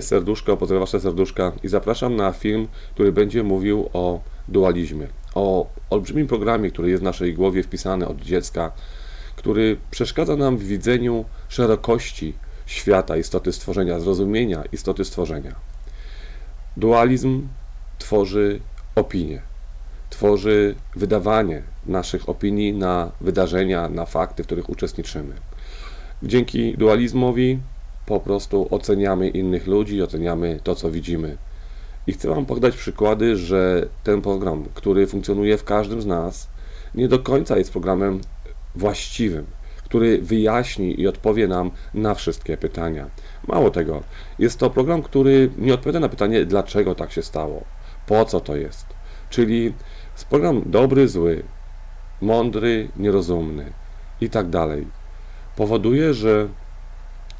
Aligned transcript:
Serduszko, 0.00 0.56
pozdrawiam 0.56 0.86
Wasze 0.86 1.00
serduszka 1.00 1.52
i 1.62 1.68
zapraszam 1.68 2.16
na 2.16 2.32
film, 2.32 2.68
który 2.94 3.12
będzie 3.12 3.42
mówił 3.42 3.90
o 3.92 4.20
dualizmie. 4.48 5.06
O 5.34 5.66
olbrzymim 5.90 6.26
programie, 6.26 6.70
który 6.70 6.90
jest 6.90 7.02
w 7.02 7.04
naszej 7.04 7.34
głowie 7.34 7.62
wpisany 7.62 8.08
od 8.08 8.20
dziecka, 8.20 8.72
który 9.36 9.76
przeszkadza 9.90 10.36
nam 10.36 10.56
w 10.56 10.62
widzeniu 10.62 11.24
szerokości 11.48 12.34
świata, 12.66 13.16
istoty 13.16 13.52
stworzenia, 13.52 14.00
zrozumienia 14.00 14.64
istoty 14.72 15.04
stworzenia. 15.04 15.54
Dualizm 16.76 17.48
tworzy 17.98 18.60
opinię, 18.94 19.42
tworzy 20.10 20.74
wydawanie 20.96 21.62
naszych 21.86 22.28
opinii 22.28 22.72
na 22.72 23.12
wydarzenia, 23.20 23.88
na 23.88 24.06
fakty, 24.06 24.42
w 24.42 24.46
których 24.46 24.70
uczestniczymy. 24.70 25.34
Dzięki 26.22 26.74
dualizmowi 26.78 27.58
po 28.10 28.20
prostu 28.20 28.68
oceniamy 28.70 29.28
innych 29.28 29.66
ludzi, 29.66 30.02
oceniamy 30.02 30.60
to, 30.62 30.74
co 30.74 30.90
widzimy. 30.90 31.36
I 32.06 32.12
chcę 32.12 32.28
Wam 32.28 32.46
podać 32.46 32.76
przykłady, 32.76 33.36
że 33.36 33.88
ten 34.04 34.22
program, 34.22 34.64
który 34.74 35.06
funkcjonuje 35.06 35.58
w 35.58 35.64
każdym 35.64 36.02
z 36.02 36.06
nas, 36.06 36.48
nie 36.94 37.08
do 37.08 37.18
końca 37.18 37.58
jest 37.58 37.72
programem 37.72 38.20
właściwym, 38.74 39.46
który 39.84 40.22
wyjaśni 40.22 41.00
i 41.00 41.08
odpowie 41.08 41.48
nam 41.48 41.70
na 41.94 42.14
wszystkie 42.14 42.56
pytania. 42.56 43.10
Mało 43.48 43.70
tego, 43.70 44.02
jest 44.38 44.58
to 44.58 44.70
program, 44.70 45.02
który 45.02 45.50
nie 45.58 45.74
odpowiada 45.74 46.00
na 46.00 46.08
pytanie, 46.08 46.44
dlaczego 46.44 46.94
tak 46.94 47.12
się 47.12 47.22
stało, 47.22 47.64
po 48.06 48.24
co 48.24 48.40
to 48.40 48.56
jest. 48.56 48.86
Czyli 49.30 49.72
jest 50.12 50.24
program 50.28 50.62
dobry, 50.66 51.08
zły, 51.08 51.42
mądry, 52.20 52.88
nierozumny 52.96 53.72
i 54.20 54.30
tak 54.30 54.48
dalej. 54.48 54.86
Powoduje, 55.56 56.14
że 56.14 56.48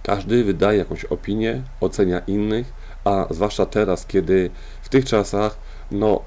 każdy 0.02 0.44
wydaje 0.44 0.78
jakąś 0.78 1.04
opinię, 1.04 1.62
ocenia 1.80 2.18
innych, 2.18 2.72
a 3.04 3.26
zwłaszcza 3.30 3.66
teraz, 3.66 4.06
kiedy 4.06 4.50
w 4.82 4.88
tych 4.88 5.04
czasach 5.04 5.58
no, 5.90 6.20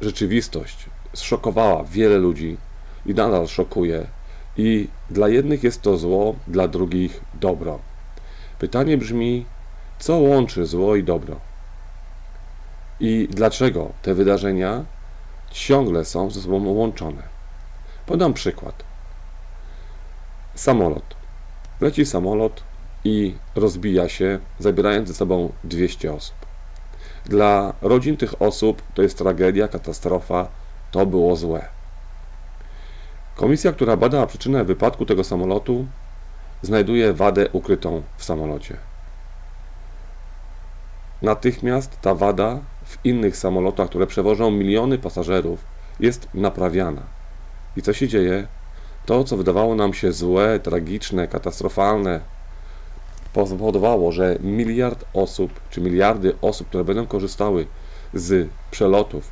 rzeczywistość 0.00 0.86
zszokowała 1.12 1.84
wiele 1.84 2.18
ludzi 2.18 2.56
i 3.06 3.14
nadal 3.14 3.48
szokuje, 3.48 4.06
i 4.56 4.88
dla 5.10 5.28
jednych 5.28 5.62
jest 5.62 5.82
to 5.82 5.98
zło, 5.98 6.34
dla 6.46 6.68
drugich 6.68 7.20
dobro. 7.34 7.78
Pytanie 8.58 8.98
brzmi, 8.98 9.46
co 9.98 10.16
łączy 10.16 10.66
zło 10.66 10.96
i 10.96 11.04
dobro? 11.04 11.36
I 13.00 13.28
dlaczego 13.30 13.90
te 14.02 14.14
wydarzenia 14.14 14.84
ciągle 15.50 16.04
są 16.04 16.30
ze 16.30 16.40
sobą 16.40 16.64
łączone? 16.64 17.22
Podam 18.06 18.34
przykład. 18.34 18.84
Samolot. 20.54 21.16
Leci 21.80 22.06
samolot, 22.06 22.62
i 23.04 23.34
rozbija 23.54 24.08
się, 24.08 24.38
zabierając 24.58 25.08
ze 25.08 25.14
sobą 25.14 25.52
200 25.64 26.14
osób. 26.14 26.34
Dla 27.24 27.74
rodzin 27.82 28.16
tych 28.16 28.42
osób 28.42 28.82
to 28.94 29.02
jest 29.02 29.18
tragedia, 29.18 29.68
katastrofa, 29.68 30.48
to 30.90 31.06
było 31.06 31.36
złe. 31.36 31.68
Komisja, 33.36 33.72
która 33.72 33.96
bada 33.96 34.26
przyczynę 34.26 34.64
wypadku 34.64 35.06
tego 35.06 35.24
samolotu, 35.24 35.86
znajduje 36.62 37.12
wadę 37.12 37.48
ukrytą 37.52 38.02
w 38.16 38.24
samolocie. 38.24 38.76
Natychmiast 41.22 42.00
ta 42.00 42.14
wada 42.14 42.60
w 42.84 42.98
innych 43.04 43.36
samolotach, 43.36 43.88
które 43.88 44.06
przewożą 44.06 44.50
miliony 44.50 44.98
pasażerów, 44.98 45.64
jest 46.00 46.28
naprawiana. 46.34 47.02
I 47.76 47.82
co 47.82 47.92
się 47.92 48.08
dzieje? 48.08 48.46
To, 49.06 49.24
co 49.24 49.36
wydawało 49.36 49.74
nam 49.74 49.94
się 49.94 50.12
złe, 50.12 50.60
tragiczne, 50.60 51.28
katastrofalne, 51.28 52.20
spowodowało, 53.32 54.12
że 54.12 54.36
miliard 54.40 55.04
osób, 55.14 55.60
czy 55.70 55.80
miliardy 55.80 56.34
osób, 56.40 56.68
które 56.68 56.84
będą 56.84 57.06
korzystały 57.06 57.66
z 58.14 58.48
przelotów, 58.70 59.30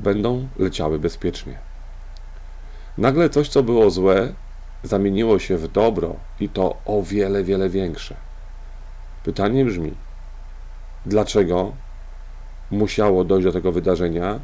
będą 0.00 0.48
leciały 0.58 0.98
bezpiecznie. 0.98 1.58
Nagle 2.98 3.30
coś, 3.30 3.48
co 3.48 3.62
było 3.62 3.90
złe, 3.90 4.32
zamieniło 4.82 5.38
się 5.38 5.56
w 5.56 5.68
dobro 5.68 6.16
i 6.40 6.48
to 6.48 6.76
o 6.86 7.02
wiele, 7.02 7.44
wiele 7.44 7.68
większe. 7.68 8.16
Pytanie 9.24 9.64
brzmi, 9.64 9.94
dlaczego 11.06 11.72
musiało 12.70 13.24
dojść 13.24 13.44
do 13.44 13.52
tego 13.52 13.72
wydarzenia, 13.72 14.40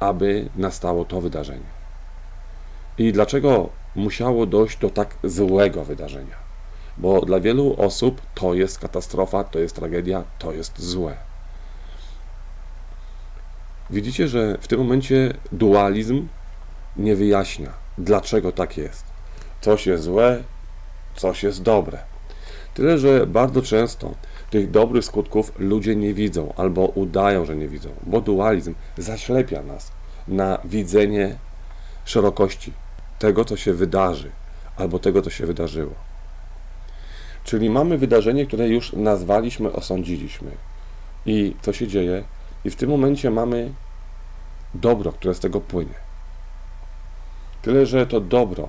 aby 0.00 0.48
nastało 0.56 1.04
to 1.04 1.20
wydarzenie? 1.20 1.74
I 2.98 3.12
dlaczego 3.12 3.68
musiało 3.96 4.46
dojść 4.46 4.78
do 4.78 4.90
tak 4.90 5.16
złego 5.24 5.84
wydarzenia? 5.84 6.43
Bo 6.96 7.20
dla 7.20 7.40
wielu 7.40 7.74
osób 7.78 8.20
to 8.34 8.54
jest 8.54 8.78
katastrofa, 8.78 9.44
to 9.44 9.58
jest 9.58 9.76
tragedia, 9.76 10.24
to 10.38 10.52
jest 10.52 10.82
złe. 10.82 11.16
Widzicie, 13.90 14.28
że 14.28 14.58
w 14.60 14.68
tym 14.68 14.78
momencie 14.78 15.34
dualizm 15.52 16.28
nie 16.96 17.16
wyjaśnia, 17.16 17.70
dlaczego 17.98 18.52
tak 18.52 18.76
jest. 18.76 19.04
Coś 19.60 19.86
jest 19.86 20.04
złe, 20.04 20.42
coś 21.16 21.42
jest 21.42 21.62
dobre. 21.62 21.98
Tyle, 22.74 22.98
że 22.98 23.26
bardzo 23.26 23.62
często 23.62 24.14
tych 24.50 24.70
dobrych 24.70 25.04
skutków 25.04 25.52
ludzie 25.58 25.96
nie 25.96 26.14
widzą 26.14 26.52
albo 26.56 26.86
udają, 26.86 27.44
że 27.44 27.56
nie 27.56 27.68
widzą, 27.68 27.90
bo 28.02 28.20
dualizm 28.20 28.74
zaślepia 28.98 29.62
nas 29.62 29.92
na 30.28 30.58
widzenie 30.64 31.36
szerokości 32.04 32.72
tego, 33.18 33.44
co 33.44 33.56
się 33.56 33.72
wydarzy, 33.72 34.30
albo 34.76 34.98
tego, 34.98 35.22
co 35.22 35.30
się 35.30 35.46
wydarzyło. 35.46 35.94
Czyli 37.44 37.70
mamy 37.70 37.98
wydarzenie, 37.98 38.46
które 38.46 38.68
już 38.68 38.92
nazwaliśmy, 38.92 39.72
osądziliśmy. 39.72 40.50
I 41.26 41.54
co 41.62 41.72
się 41.72 41.86
dzieje? 41.86 42.24
I 42.64 42.70
w 42.70 42.76
tym 42.76 42.90
momencie 42.90 43.30
mamy 43.30 43.72
dobro, 44.74 45.12
które 45.12 45.34
z 45.34 45.40
tego 45.40 45.60
płynie. 45.60 45.94
Tyle, 47.62 47.86
że 47.86 48.06
to 48.06 48.20
dobro 48.20 48.68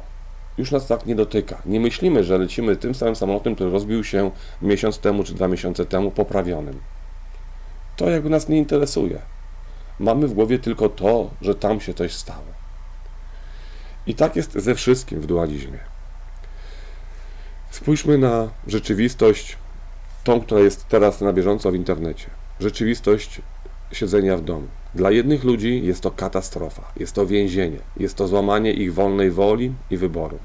już 0.58 0.72
nas 0.72 0.88
tak 0.88 1.06
nie 1.06 1.16
dotyka. 1.16 1.62
Nie 1.66 1.80
myślimy, 1.80 2.24
że 2.24 2.38
lecimy 2.38 2.76
tym 2.76 2.96
samym 2.96 3.16
samolotem, 3.16 3.56
który 3.56 3.72
rozbił 3.72 4.04
się 4.04 4.32
miesiąc 4.62 5.00
temu 5.00 5.24
czy 5.24 5.34
dwa 5.34 5.48
miesiące 5.48 5.86
temu, 5.86 6.12
poprawionym. 6.12 6.80
To 7.96 8.10
jakby 8.10 8.30
nas 8.30 8.50
nie 8.50 8.58
interesuje. 8.58 9.22
Mamy 10.00 10.28
w 10.28 10.34
głowie 10.34 10.60
tylko 10.60 10.90
to, 10.90 11.30
że 11.42 11.56
tam 11.56 11.82
się 11.82 11.94
coś 11.94 12.14
stało. 12.14 12.56
I 14.08 14.16
tak 14.16 14.36
jest 14.36 14.54
ze 14.54 14.76
wszystkim 14.76 15.22
w 15.22 15.26
dualizmie. 15.26 15.80
Spójrzmy 17.76 18.18
na 18.18 18.50
rzeczywistość, 18.68 19.58
tą, 20.24 20.42
która 20.42 20.62
jest 20.62 20.88
teraz 20.88 21.22
na 21.22 21.34
bieżąco 21.34 21.72
w 21.72 21.76
internecie. 21.76 22.26
Rzeczywistość 22.60 23.42
siedzenia 23.92 24.38
w 24.38 24.42
domu. 24.42 24.68
Dla 24.94 25.12
jednych 25.12 25.44
ludzi 25.44 25.86
jest 25.86 26.02
to 26.02 26.12
katastrofa, 26.12 26.92
jest 26.98 27.14
to 27.14 27.28
więzienie, 27.28 27.78
jest 27.98 28.16
to 28.16 28.28
złamanie 28.28 28.74
ich 28.74 28.94
wolnej 28.94 29.32
woli 29.32 29.74
i 29.92 29.98
wyboru. 29.98 30.38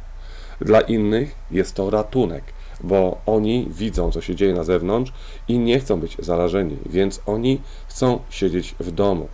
Dla 0.60 0.80
innych 0.80 1.34
jest 1.50 1.74
to 1.74 1.90
ratunek, 1.90 2.44
bo 2.80 3.20
oni 3.26 3.68
widzą, 3.70 4.10
co 4.10 4.20
się 4.20 4.34
dzieje 4.34 4.54
na 4.54 4.64
zewnątrz 4.64 5.12
i 5.48 5.58
nie 5.58 5.80
chcą 5.80 6.00
być 6.00 6.16
zarażeni, 6.18 6.76
więc 6.86 7.20
oni 7.26 7.60
chcą 7.88 8.18
siedzieć 8.30 8.74
w 8.80 8.90
domu. 8.90 9.28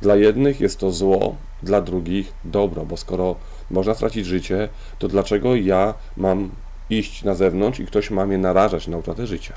Dla 0.00 0.16
jednych 0.16 0.60
jest 0.60 0.78
to 0.78 0.90
zło, 0.90 1.36
dla 1.62 1.80
drugich 1.80 2.32
dobro, 2.44 2.84
bo 2.84 2.96
skoro 2.96 3.36
można 3.70 3.94
stracić 3.94 4.26
życie, 4.26 4.68
to 4.98 5.08
dlaczego 5.08 5.56
ja 5.56 5.94
mam 6.16 6.50
iść 6.98 7.24
na 7.24 7.34
zewnątrz 7.34 7.80
i 7.80 7.86
ktoś 7.86 8.10
ma 8.10 8.26
mnie 8.26 8.38
narażać 8.38 8.88
na 8.88 8.96
utratę 8.96 9.26
życia. 9.26 9.54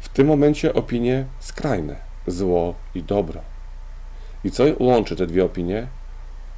W 0.00 0.08
tym 0.08 0.26
momencie 0.26 0.74
opinie 0.74 1.24
skrajne, 1.40 1.96
zło 2.26 2.74
i 2.94 3.02
dobro. 3.02 3.40
I 4.44 4.50
co 4.50 4.64
łączy 4.78 5.16
te 5.16 5.26
dwie 5.26 5.44
opinie? 5.44 5.86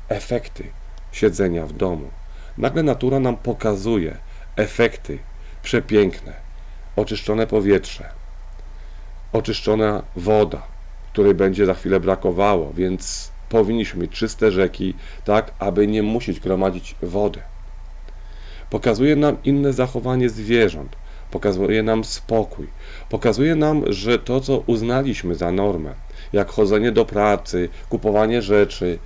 Efekty 0.08 0.70
siedzenia 1.12 1.66
w 1.66 1.72
domu. 1.72 2.10
Nagle 2.58 2.82
natura 2.82 3.20
nam 3.20 3.36
pokazuje 3.36 4.16
efekty 4.56 5.18
przepiękne, 5.62 6.32
oczyszczone 6.96 7.46
powietrze, 7.46 8.08
oczyszczona 9.32 10.02
woda, 10.16 10.62
której 11.12 11.34
będzie 11.34 11.66
za 11.66 11.74
chwilę 11.74 12.00
brakowało, 12.00 12.72
więc 12.72 13.32
powinniśmy 13.48 14.02
mieć 14.02 14.12
czyste 14.12 14.50
rzeki, 14.50 14.94
tak 15.24 15.52
aby 15.58 15.86
nie 15.86 16.02
musieć 16.02 16.40
gromadzić 16.40 16.94
wody. 17.02 17.40
Pokazuje 18.70 19.16
nam 19.16 19.36
inne 19.44 19.72
zachowanie 19.72 20.30
zwierząt, 20.30 20.96
pokazuje 21.30 21.82
nam 21.82 22.04
spokój, 22.04 22.66
pokazuje 23.08 23.54
nam, 23.54 23.92
że 23.92 24.18
to, 24.18 24.40
co 24.40 24.58
uznaliśmy 24.66 25.34
za 25.34 25.52
normę, 25.52 25.94
jak 26.32 26.50
chodzenie 26.50 26.92
do 26.92 27.04
pracy, 27.04 27.68
kupowanie 27.88 28.42
rzeczy, 28.42 28.98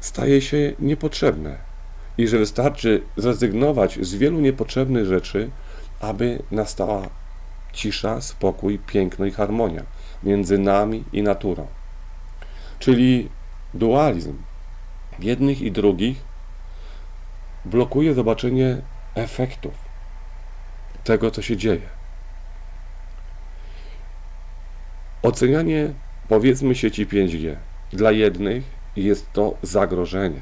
staje 0.00 0.40
się 0.40 0.72
niepotrzebne. 0.78 1.72
I 2.18 2.28
że 2.28 2.38
wystarczy 2.38 3.02
zrezygnować 3.16 3.98
z 4.00 4.14
wielu 4.14 4.40
niepotrzebnych 4.40 5.06
rzeczy, 5.06 5.50
aby 6.00 6.42
nastała 6.50 7.08
cisza, 7.72 8.20
spokój, 8.20 8.78
piękno 8.78 9.26
i 9.26 9.30
harmonia 9.30 9.82
między 10.22 10.58
nami 10.58 11.04
i 11.12 11.22
naturą. 11.22 11.66
Czyli 12.78 13.28
dualizm 13.74 14.34
jednych 15.18 15.62
i 15.62 15.72
drugich 15.72 16.24
blokuje 17.64 18.14
zobaczenie 18.14 18.82
efektów 19.14 19.74
tego, 21.04 21.30
co 21.30 21.42
się 21.42 21.56
dzieje. 21.56 21.88
Ocenianie, 25.22 25.92
powiedzmy, 26.28 26.74
sieci 26.74 27.06
5G. 27.06 27.56
Dla 27.92 28.10
jednych 28.10 28.64
jest 28.96 29.32
to 29.32 29.54
zagrożenie. 29.62 30.40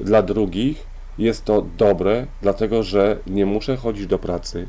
Dla 0.00 0.22
drugich 0.22 0.86
jest 1.18 1.44
to 1.44 1.62
dobre, 1.62 2.26
dlatego 2.42 2.82
że 2.82 3.18
nie 3.26 3.46
muszę 3.46 3.76
chodzić 3.76 4.06
do 4.06 4.18
pracy. 4.18 4.68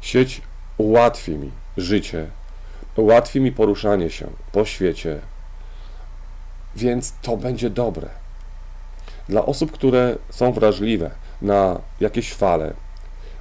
Sieć 0.00 0.42
ułatwi 0.78 1.36
mi 1.36 1.50
życie, 1.76 2.26
ułatwi 2.96 3.40
mi 3.40 3.52
poruszanie 3.52 4.10
się 4.10 4.26
po 4.52 4.64
świecie, 4.64 5.20
więc 6.76 7.14
to 7.22 7.36
będzie 7.36 7.70
dobre. 7.70 8.08
Dla 9.28 9.46
osób, 9.46 9.72
które 9.72 10.16
są 10.30 10.52
wrażliwe 10.52 11.10
na 11.42 11.80
jakieś 12.00 12.32
fale, 12.32 12.74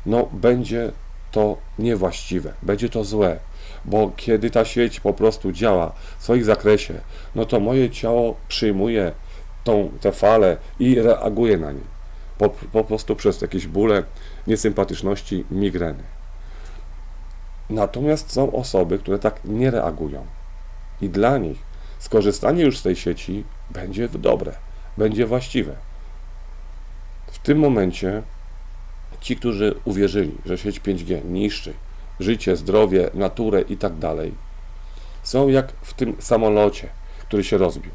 no 0.05 0.29
będzie 0.33 0.91
to 1.31 1.57
niewłaściwe, 1.79 2.53
będzie 2.61 2.89
to 2.89 3.03
złe, 3.03 3.39
bo 3.85 4.11
kiedy 4.15 4.49
ta 4.49 4.65
sieć 4.65 4.99
po 4.99 5.13
prostu 5.13 5.51
działa 5.51 5.91
w 6.19 6.23
swoim 6.23 6.43
zakresie, 6.43 6.93
no 7.35 7.45
to 7.45 7.59
moje 7.59 7.89
ciało 7.89 8.35
przyjmuje 8.47 9.11
tą, 9.63 9.91
tę 10.01 10.11
falę 10.11 10.57
i 10.79 10.95
reaguje 10.95 11.57
na 11.57 11.71
nie. 11.71 11.99
Po, 12.37 12.49
po 12.49 12.83
prostu 12.83 13.15
przez 13.15 13.41
jakieś 13.41 13.67
bóle, 13.67 14.03
niesympatyczności, 14.47 15.45
migreny. 15.51 16.03
Natomiast 17.69 18.31
są 18.31 18.51
osoby, 18.51 18.99
które 18.99 19.19
tak 19.19 19.39
nie 19.45 19.71
reagują. 19.71 20.25
I 21.01 21.09
dla 21.09 21.37
nich 21.37 21.57
skorzystanie 21.99 22.63
już 22.63 22.77
z 22.77 22.83
tej 22.83 22.95
sieci 22.95 23.43
będzie 23.69 24.09
dobre, 24.09 24.51
będzie 24.97 25.25
właściwe. 25.25 25.75
Tym 27.49 27.59
momencie 27.59 28.21
ci, 29.21 29.35
którzy 29.35 29.75
uwierzyli, 29.85 30.35
że 30.45 30.57
sieć 30.57 30.79
5G 30.79 31.25
niszczy 31.25 31.73
życie, 32.19 32.55
zdrowie, 32.55 33.09
naturę 33.13 33.61
i 33.61 33.77
tak 33.77 33.97
dalej, 33.97 34.33
są 35.23 35.47
jak 35.47 35.71
w 35.81 35.93
tym 35.93 36.15
samolocie, 36.19 36.89
który 37.19 37.43
się 37.43 37.57
rozbił. 37.57 37.91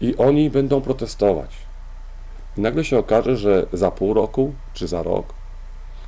I 0.00 0.16
oni 0.16 0.50
będą 0.50 0.80
protestować. 0.80 1.50
I 2.56 2.60
nagle 2.60 2.84
się 2.84 2.98
okaże, 2.98 3.36
że 3.36 3.66
za 3.72 3.90
pół 3.90 4.14
roku 4.14 4.54
czy 4.74 4.88
za 4.88 5.02
rok 5.02 5.34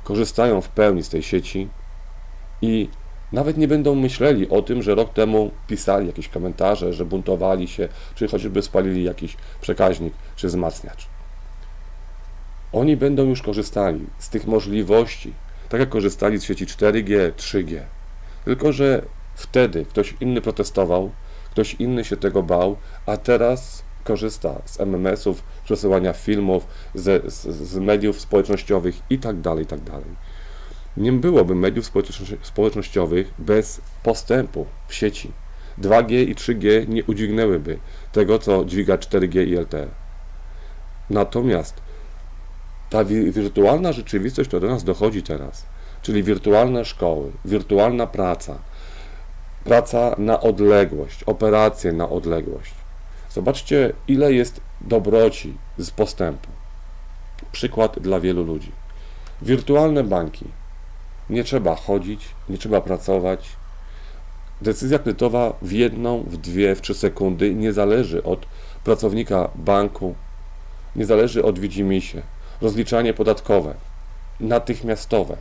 korzystają 0.03 0.61
w 0.61 0.69
pełni 0.69 1.03
z 1.03 1.09
tej 1.09 1.23
sieci 1.23 1.67
i 2.61 2.89
nawet 3.31 3.57
nie 3.57 3.67
będą 3.67 3.95
myśleli 3.95 4.49
o 4.49 4.61
tym, 4.61 4.81
że 4.81 4.95
rok 4.95 5.13
temu 5.13 5.51
pisali 5.67 6.07
jakieś 6.07 6.29
komentarze, 6.29 6.93
że 6.93 7.05
buntowali 7.05 7.67
się, 7.67 7.89
czy 8.15 8.27
choćby 8.27 8.61
spalili 8.61 9.03
jakiś 9.03 9.37
przekaźnik 9.61 10.13
czy 10.35 10.47
wzmacniacz. 10.47 11.18
Oni 12.73 12.97
będą 12.97 13.25
już 13.25 13.41
korzystali 13.41 14.05
z 14.19 14.29
tych 14.29 14.47
możliwości, 14.47 15.33
tak 15.69 15.79
jak 15.79 15.89
korzystali 15.89 16.37
z 16.37 16.43
sieci 16.43 16.65
4G, 16.65 17.31
3G. 17.31 17.81
Tylko, 18.45 18.71
że 18.71 19.01
wtedy 19.35 19.85
ktoś 19.85 20.15
inny 20.21 20.41
protestował, 20.41 21.11
ktoś 21.51 21.73
inny 21.73 22.03
się 22.03 22.17
tego 22.17 22.43
bał, 22.43 22.77
a 23.05 23.17
teraz 23.17 23.83
korzysta 24.03 24.61
z 24.65 24.79
MMS-ów, 24.79 25.43
przesyłania 25.65 26.13
filmów, 26.13 26.67
z, 26.95 27.33
z, 27.33 27.47
z 27.47 27.77
mediów 27.77 28.19
społecznościowych 28.19 29.01
tak 29.19 29.41
tak 29.65 29.79
dalej. 29.79 30.15
Nie 30.97 31.11
byłoby 31.11 31.55
mediów 31.55 31.91
społecznościowych 32.41 33.33
bez 33.39 33.81
postępu 34.03 34.65
w 34.87 34.93
sieci. 34.93 35.31
2G 35.81 36.11
i 36.11 36.35
3G 36.35 36.87
nie 36.87 37.03
udźwignęłyby 37.03 37.79
tego, 38.11 38.39
co 38.39 38.65
dźwiga 38.65 38.97
4G 38.97 39.47
i 39.47 39.55
LTE. 39.55 39.87
Natomiast 41.09 41.81
ta 42.89 43.03
wirtualna 43.05 43.93
rzeczywistość, 43.93 44.47
która 44.47 44.59
do 44.59 44.67
nas 44.67 44.83
dochodzi 44.83 45.23
teraz, 45.23 45.65
czyli 46.01 46.23
wirtualne 46.23 46.85
szkoły, 46.85 47.31
wirtualna 47.45 48.07
praca, 48.07 48.57
praca 49.63 50.15
na 50.17 50.41
odległość, 50.41 51.23
operacje 51.23 51.93
na 51.93 52.09
odległość. 52.09 52.71
Zobaczcie, 53.29 53.93
ile 54.07 54.33
jest 54.33 54.61
dobroci 54.81 55.57
z 55.77 55.91
postępu. 55.91 56.47
Przykład 57.51 57.99
dla 57.99 58.19
wielu 58.19 58.43
ludzi. 58.43 58.71
Wirtualne 59.41 60.03
banki. 60.03 60.45
Nie 61.29 61.43
trzeba 61.43 61.75
chodzić, 61.75 62.25
nie 62.49 62.57
trzeba 62.57 62.81
pracować. 62.81 63.49
Decyzja 64.61 64.99
kredytowa 64.99 65.53
w 65.61 65.71
jedną, 65.71 66.23
w 66.23 66.37
dwie, 66.37 66.75
w 66.75 66.81
trzy 66.81 66.93
sekundy 66.93 67.55
nie 67.55 67.73
zależy 67.73 68.23
od 68.23 68.45
pracownika 68.83 69.49
banku, 69.55 70.15
nie 70.95 71.05
zależy 71.05 71.43
od 71.43 71.59
widzimisię 71.59 72.21
rozliczanie 72.61 73.13
podatkowe, 73.13 73.73
natychmiastowe. 74.39 75.37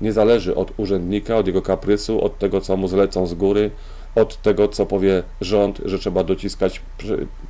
Nie 0.00 0.12
zależy 0.12 0.54
od 0.54 0.72
urzędnika, 0.76 1.36
od 1.36 1.46
jego 1.46 1.62
kaprysu, 1.62 2.24
od 2.24 2.38
tego, 2.38 2.60
co 2.60 2.76
mu 2.76 2.88
zlecą 2.88 3.26
z 3.26 3.34
góry, 3.34 3.70
od 4.14 4.42
tego, 4.42 4.68
co 4.68 4.86
powie 4.86 5.22
rząd, 5.40 5.80
że 5.84 5.98
trzeba 5.98 6.24
dociskać, 6.24 6.82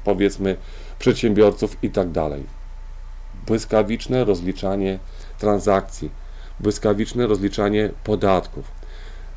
powiedzmy, 0.05 0.57
przedsiębiorców 0.99 1.77
i 1.83 1.91
tak 1.91 2.11
dalej. 2.11 2.43
Błyskawiczne 3.47 4.25
rozliczanie 4.25 4.99
transakcji, 5.39 6.11
błyskawiczne 6.61 7.27
rozliczanie 7.27 7.91
podatków, 8.05 8.65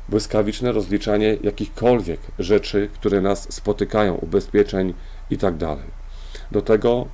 błyskawiczne 0.08 0.72
rozliczanie 0.72 1.36
jakichkolwiek 1.42 2.20
rzeczy, 2.38 2.88
które 2.94 3.20
nas 3.20 3.52
spotykają, 3.52 4.14
ubezpieczeń 4.14 4.94
i 5.30 5.38
tak 5.38 5.56
dalej. 5.56 6.02
Do 6.50 6.62
tego 6.62 7.06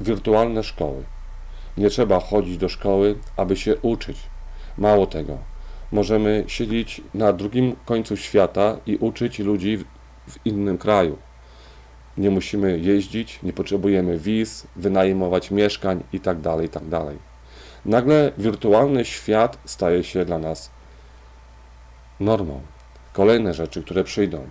wirtualne 0.00 0.62
szkoły. 0.62 1.04
Nie 1.80 1.90
trzeba 1.90 2.20
chodzić 2.20 2.56
do 2.56 2.68
szkoły, 2.68 3.18
aby 3.36 3.56
się 3.56 3.76
uczyć. 3.76 4.16
Mało 4.78 5.06
tego, 5.06 5.38
możemy 5.92 6.44
siedzieć 6.46 7.00
na 7.14 7.32
drugim 7.32 7.76
końcu 7.84 8.16
świata 8.16 8.76
i 8.86 8.96
uczyć 8.96 9.38
ludzi 9.38 9.76
w, 9.76 9.84
w 10.32 10.46
innym 10.46 10.78
kraju. 10.78 11.18
Nie 12.16 12.30
musimy 12.30 12.78
jeździć, 12.78 13.42
nie 13.42 13.52
potrzebujemy 13.52 14.18
wiz, 14.18 14.66
wynajmować 14.76 15.50
mieszkań 15.50 16.02
itd. 16.12 16.42
Tak 16.42 16.62
itd. 16.62 16.90
Tak 16.90 17.16
Nagle 17.84 18.32
wirtualny 18.38 19.04
świat 19.04 19.58
staje 19.64 20.04
się 20.04 20.24
dla 20.24 20.38
nas 20.38 20.70
normą. 22.20 22.60
Kolejne 23.12 23.54
rzeczy, 23.54 23.82
które 23.82 24.04
przyjdą. 24.04 24.48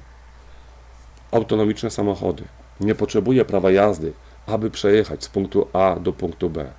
Autonomiczne 1.31 1.89
samochody. 1.89 2.43
Nie 2.79 2.95
potrzebuję 2.95 3.45
prawa 3.45 3.71
jazdy, 3.71 4.13
aby 4.48 4.71
przejechać 4.71 5.24
z 5.24 5.29
punktu 5.29 5.67
A 5.74 5.95
do 6.00 6.13
punktu 6.13 6.50
B. 6.50 6.78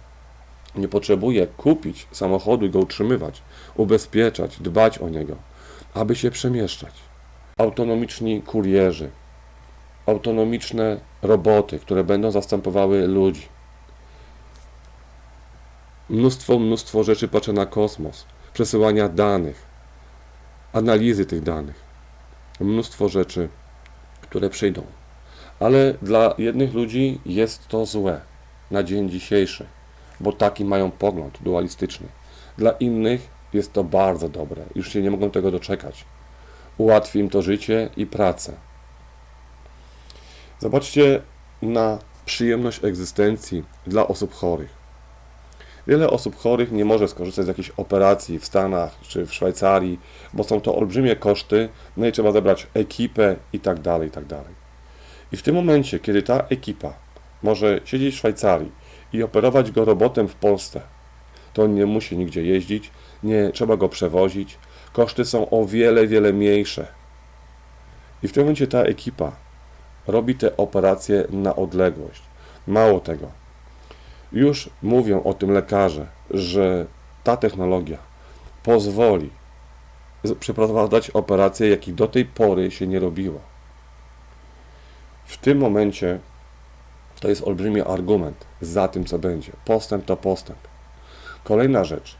Nie 0.75 0.89
potrzebuje 0.89 1.47
kupić 1.47 2.09
samochodu 2.13 2.67
i 2.67 2.71
go 2.71 2.79
utrzymywać, 2.79 3.43
ubezpieczać, 3.77 4.61
dbać 4.61 4.99
o 4.99 5.09
niego, 5.09 5.37
aby 5.95 6.17
się 6.17 6.31
przemieszczać. 6.31 6.95
Autonomiczni 7.59 8.43
kurierzy, 8.43 9.11
autonomiczne 10.07 11.01
roboty, 11.23 11.79
które 11.79 12.05
będą 12.05 12.31
zastępowały 12.31 13.07
ludzi. 13.09 13.49
Mnóstwo, 16.09 16.59
mnóstwo 16.59 17.05
rzeczy 17.05 17.29
patrzę 17.29 17.53
na 17.53 17.67
kosmos, 17.67 18.27
przesyłania 18.53 19.09
danych, 19.09 19.63
analizy 20.73 21.27
tych 21.27 21.43
danych. 21.43 21.83
Mnóstwo 22.61 23.09
rzeczy, 23.09 23.49
które 24.21 24.51
przyjdą. 24.51 24.83
Ale 25.61 25.95
dla 26.03 26.35
jednych 26.39 26.75
ludzi 26.75 27.21
jest 27.27 27.69
to 27.69 27.87
złe 27.87 28.21
na 28.71 28.83
dzień 28.83 29.11
dzisiejszy 29.11 29.67
bo 30.21 30.33
taki 30.33 30.65
mają 30.65 30.91
pogląd 30.91 31.39
dualistyczny. 31.43 32.07
Dla 32.59 32.71
innych 32.71 33.29
jest 33.53 33.73
to 33.73 33.85
bardzo 33.85 34.29
dobre, 34.29 34.63
już 34.75 34.93
się 34.93 35.03
nie 35.03 35.11
mogą 35.11 35.31
tego 35.31 35.51
doczekać. 35.51 36.05
Ułatwi 36.79 37.19
im 37.19 37.29
to 37.29 37.43
życie 37.43 37.91
i 37.97 38.07
pracę. 38.07 38.53
Zobaczcie 40.59 41.23
na 41.63 41.99
przyjemność 42.25 42.85
egzystencji 42.85 43.65
dla 43.87 44.09
osób 44.09 44.35
chorych. 44.35 44.81
Wiele 45.87 46.11
osób 46.11 46.37
chorych 46.37 46.73
nie 46.73 46.85
może 46.85 47.09
skorzystać 47.09 47.45
z 47.45 47.49
jakiejś 47.49 47.71
operacji 47.71 48.39
w 48.39 48.45
Stanach 48.45 49.01
czy 49.01 49.27
w 49.27 49.35
Szwajcarii, 49.35 50.01
bo 50.33 50.45
są 50.45 50.61
to 50.61 50.77
olbrzymie 50.77 51.17
koszty, 51.17 51.69
no 51.97 52.07
i 52.07 52.13
trzeba 52.13 52.33
zebrać 52.33 52.67
ekipę 52.75 53.37
i 53.53 53.61
tak 53.61 53.81
dalej, 53.81 54.09
i 54.09 54.11
tak 54.11 54.25
dalej. 54.25 54.55
I 55.33 55.37
w 55.37 55.43
tym 55.43 55.55
momencie, 55.55 55.99
kiedy 55.99 56.23
ta 56.23 56.39
ekipa 56.49 56.95
może 57.43 57.81
siedzieć 57.85 58.15
w 58.15 58.19
Szwajcarii, 58.19 58.73
i 59.13 59.23
operować 59.23 59.71
go 59.71 59.85
robotem 59.85 60.29
w 60.29 60.35
Polsce. 60.35 60.81
To 61.53 61.63
on 61.63 61.75
nie 61.75 61.87
musi 61.87 62.19
nigdzie 62.19 62.45
jeździć, 62.45 62.91
nie 63.23 63.51
trzeba 63.53 63.77
go 63.77 63.89
przewozić. 63.89 64.59
Koszty 64.93 65.25
są 65.25 65.51
o 65.51 65.65
wiele, 65.65 66.07
wiele 66.07 66.33
mniejsze. 66.33 66.87
I 68.23 68.29
w 68.29 68.33
tym 68.33 68.43
momencie 68.43 68.67
ta 68.67 68.83
ekipa 68.83 69.33
robi 70.07 70.35
te 70.35 70.57
operacje 70.57 71.25
na 71.31 71.57
odległość. 71.57 72.23
Mało 72.67 73.01
tego. 73.01 73.31
Już 74.33 74.71
mówią 74.83 75.23
o 75.23 75.35
tym 75.35 75.51
lekarze, 75.51 76.07
że 76.31 76.87
ta 77.25 77.37
technologia 77.37 77.99
pozwoli 78.63 79.31
przeprowadzać 80.41 81.11
operacje, 81.11 81.69
jakich 81.69 81.95
do 81.95 82.09
tej 82.09 82.25
pory 82.25 82.71
się 82.71 82.87
nie 82.87 82.99
robiło. 82.99 83.41
W 85.27 85.37
tym 85.37 85.59
momencie 85.59 86.19
to 87.21 87.29
jest 87.29 87.43
olbrzymi 87.43 87.81
argument 87.81 88.47
za 88.61 88.89
tym, 88.89 89.05
co 89.05 89.19
będzie. 89.19 89.53
Postęp 89.65 90.05
to 90.05 90.17
postęp. 90.17 90.59
Kolejna 91.45 91.85
rzecz. 91.85 92.17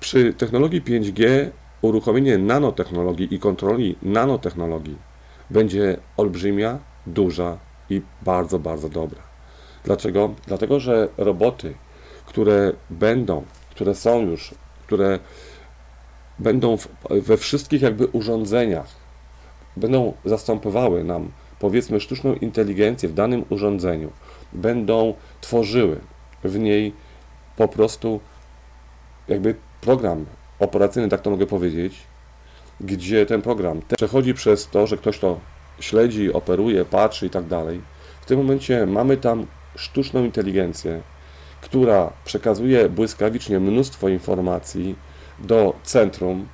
Przy 0.00 0.34
technologii 0.34 0.82
5G 0.82 1.50
uruchomienie 1.82 2.38
nanotechnologii 2.38 3.34
i 3.34 3.38
kontroli 3.38 3.96
nanotechnologii 4.02 4.96
będzie 5.50 5.96
olbrzymia, 6.16 6.78
duża 7.06 7.58
i 7.90 8.02
bardzo, 8.22 8.58
bardzo 8.58 8.88
dobra. 8.88 9.22
Dlaczego? 9.84 10.34
Dlatego, 10.46 10.80
że 10.80 11.08
roboty, 11.16 11.74
które 12.26 12.72
będą, 12.90 13.44
które 13.70 13.94
są 13.94 14.20
już, 14.20 14.54
które 14.86 15.18
będą 16.38 16.76
w, 16.76 16.88
we 17.10 17.36
wszystkich 17.36 17.82
jakby 17.82 18.06
urządzeniach, 18.06 18.88
będą 19.76 20.12
zastępowały 20.24 21.04
nam 21.04 21.30
powiedzmy 21.58 22.00
sztuczną 22.00 22.34
inteligencję 22.34 23.08
w 23.08 23.14
danym 23.14 23.44
urządzeniu, 23.50 24.12
będą 24.52 25.14
tworzyły 25.40 26.00
w 26.44 26.58
niej 26.58 26.92
po 27.56 27.68
prostu 27.68 28.20
jakby 29.28 29.54
program 29.80 30.26
operacyjny, 30.58 31.08
tak 31.08 31.20
to 31.20 31.30
mogę 31.30 31.46
powiedzieć, 31.46 31.94
gdzie 32.80 33.26
ten 33.26 33.42
program 33.42 33.80
przechodzi 33.96 34.34
przez 34.34 34.68
to, 34.68 34.86
że 34.86 34.96
ktoś 34.96 35.18
to 35.18 35.40
śledzi, 35.80 36.32
operuje, 36.32 36.84
patrzy 36.84 37.26
i 37.26 37.30
tak 37.30 37.46
dalej. 37.46 37.80
W 38.20 38.26
tym 38.26 38.38
momencie 38.38 38.86
mamy 38.86 39.16
tam 39.16 39.46
sztuczną 39.76 40.24
inteligencję, 40.24 41.00
która 41.60 42.12
przekazuje 42.24 42.88
błyskawicznie 42.88 43.60
mnóstwo 43.60 44.08
informacji 44.08 44.96
do 45.38 45.74
centrum 45.82 46.48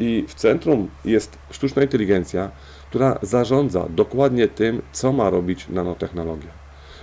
i 0.00 0.24
w 0.28 0.34
centrum 0.34 0.90
jest 1.04 1.38
sztuczna 1.50 1.82
inteligencja, 1.82 2.50
która 2.92 3.18
zarządza 3.22 3.86
dokładnie 3.88 4.48
tym, 4.48 4.82
co 4.92 5.12
ma 5.12 5.30
robić 5.30 5.68
nanotechnologia. 5.68 6.50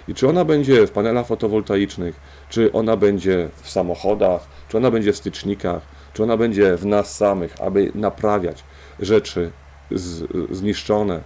I 0.08 0.14
czy 0.14 0.30
ona 0.30 0.46
będzie 0.46 0.88
w 0.88 0.92
panelach 0.92 1.28
fotowoltaicznych, 1.28 2.20
czy 2.50 2.72
ona 2.72 2.98
będzie 2.98 3.50
w 3.62 3.70
samochodach, 3.70 4.42
czy 4.68 4.78
ona 4.78 4.92
będzie 4.92 5.14
w 5.14 5.18
stycznikach, 5.18 5.82
czy 6.14 6.24
ona 6.24 6.38
będzie 6.38 6.78
w 6.78 6.86
nas 6.86 7.18
samych, 7.18 7.62
aby 7.62 7.92
naprawiać 7.96 8.64
rzeczy 9.00 9.52
z, 9.92 10.28
zniszczone, 10.52 11.22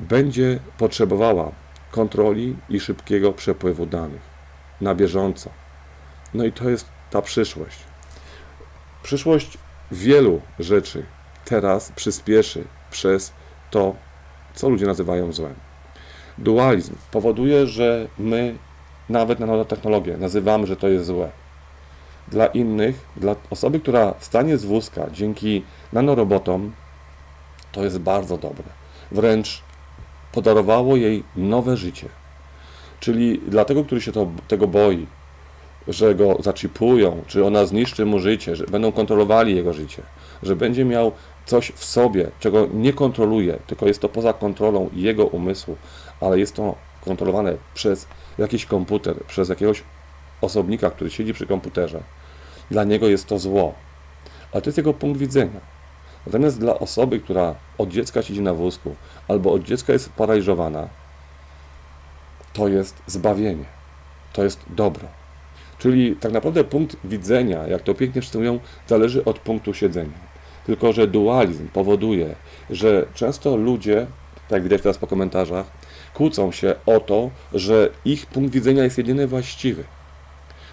będzie 0.00 0.58
potrzebowała 0.78 1.52
kontroli 1.90 2.56
i 2.68 2.80
szybkiego 2.80 3.32
przepływu 3.32 3.86
danych 3.86 4.22
na 4.80 4.94
bieżąco. 4.94 5.50
No 6.34 6.44
i 6.44 6.52
to 6.52 6.70
jest 6.70 6.86
ta 7.10 7.22
przyszłość. 7.22 7.78
Przyszłość 9.02 9.58
wielu 9.90 10.40
rzeczy 10.58 11.02
teraz 11.44 11.92
przyspieszy 11.92 12.64
przez 12.96 13.32
to, 13.70 13.94
co 14.54 14.68
ludzie 14.68 14.86
nazywają 14.86 15.32
złem. 15.32 15.54
Dualizm 16.38 16.94
powoduje, 17.10 17.66
że 17.66 18.08
my 18.18 18.54
nawet 19.08 19.40
nanotechnologię 19.40 20.16
nazywamy, 20.16 20.66
że 20.66 20.76
to 20.76 20.88
jest 20.88 21.06
złe. 21.06 21.30
Dla 22.28 22.46
innych, 22.46 23.06
dla 23.16 23.36
osoby, 23.50 23.80
która 23.80 24.14
wstanie 24.18 24.58
z 24.58 24.64
wózka 24.64 25.10
dzięki 25.12 25.64
nanorobotom, 25.92 26.72
to 27.72 27.84
jest 27.84 27.98
bardzo 27.98 28.38
dobre. 28.38 28.64
Wręcz 29.12 29.62
podarowało 30.32 30.96
jej 30.96 31.24
nowe 31.36 31.76
życie. 31.76 32.08
Czyli 33.00 33.38
dla 33.38 33.64
tego, 33.64 33.84
który 33.84 34.00
się 34.00 34.12
to, 34.12 34.26
tego 34.48 34.66
boi, 34.66 35.06
że 35.88 36.14
go 36.14 36.36
zaczipują, 36.40 37.22
czy 37.26 37.44
ona 37.44 37.66
zniszczy 37.66 38.06
mu 38.06 38.18
życie, 38.18 38.56
że 38.56 38.64
będą 38.64 38.92
kontrolowali 38.92 39.56
jego 39.56 39.72
życie, 39.72 40.02
że 40.42 40.56
będzie 40.56 40.84
miał 40.84 41.12
coś 41.46 41.72
w 41.74 41.84
sobie, 41.84 42.30
czego 42.40 42.68
nie 42.74 42.92
kontroluje, 42.92 43.58
tylko 43.66 43.86
jest 43.86 44.00
to 44.00 44.08
poza 44.08 44.32
kontrolą 44.32 44.90
jego 44.92 45.26
umysłu, 45.26 45.76
ale 46.20 46.38
jest 46.38 46.54
to 46.54 46.74
kontrolowane 47.04 47.56
przez 47.74 48.06
jakiś 48.38 48.66
komputer, 48.66 49.24
przez 49.24 49.48
jakiegoś 49.48 49.82
osobnika, 50.40 50.90
który 50.90 51.10
siedzi 51.10 51.34
przy 51.34 51.46
komputerze. 51.46 52.00
Dla 52.70 52.84
niego 52.84 53.08
jest 53.08 53.26
to 53.26 53.38
zło. 53.38 53.74
Ale 54.52 54.62
to 54.62 54.68
jest 54.68 54.78
jego 54.78 54.94
punkt 54.94 55.20
widzenia. 55.20 55.60
Natomiast 56.26 56.60
dla 56.60 56.78
osoby, 56.78 57.20
która 57.20 57.54
od 57.78 57.88
dziecka 57.88 58.22
siedzi 58.22 58.40
na 58.40 58.54
wózku, 58.54 58.96
albo 59.28 59.52
od 59.52 59.62
dziecka 59.62 59.92
jest 59.92 60.12
paraliżowana, 60.12 60.88
to 62.52 62.68
jest 62.68 63.02
zbawienie. 63.06 63.64
To 64.32 64.44
jest 64.44 64.60
dobro. 64.68 65.08
Czyli 65.78 66.16
tak 66.16 66.32
naprawdę 66.32 66.64
punkt 66.64 66.96
widzenia, 67.04 67.66
jak 67.66 67.82
to 67.82 67.94
pięknie 67.94 68.20
przedstawią, 68.20 68.58
zależy 68.86 69.24
od 69.24 69.38
punktu 69.38 69.74
siedzenia. 69.74 70.35
Tylko, 70.66 70.92
że 70.92 71.06
dualizm 71.06 71.68
powoduje, 71.68 72.34
że 72.70 73.06
często 73.14 73.56
ludzie, 73.56 74.06
tak 74.48 74.62
widać 74.62 74.82
teraz 74.82 74.98
po 74.98 75.06
komentarzach, 75.06 75.66
kłócą 76.14 76.52
się 76.52 76.74
o 76.86 77.00
to, 77.00 77.30
że 77.54 77.90
ich 78.04 78.26
punkt 78.26 78.52
widzenia 78.52 78.84
jest 78.84 78.98
jedyny 78.98 79.26
właściwy. 79.26 79.84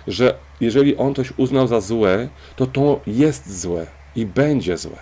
Że 0.07 0.35
jeżeli 0.61 0.97
on 0.97 1.15
coś 1.15 1.33
uznał 1.37 1.67
za 1.67 1.81
złe, 1.81 2.27
to 2.55 2.65
to 2.65 2.99
jest 3.07 3.59
złe 3.59 3.87
i 4.15 4.25
będzie 4.25 4.77
złe. 4.77 4.97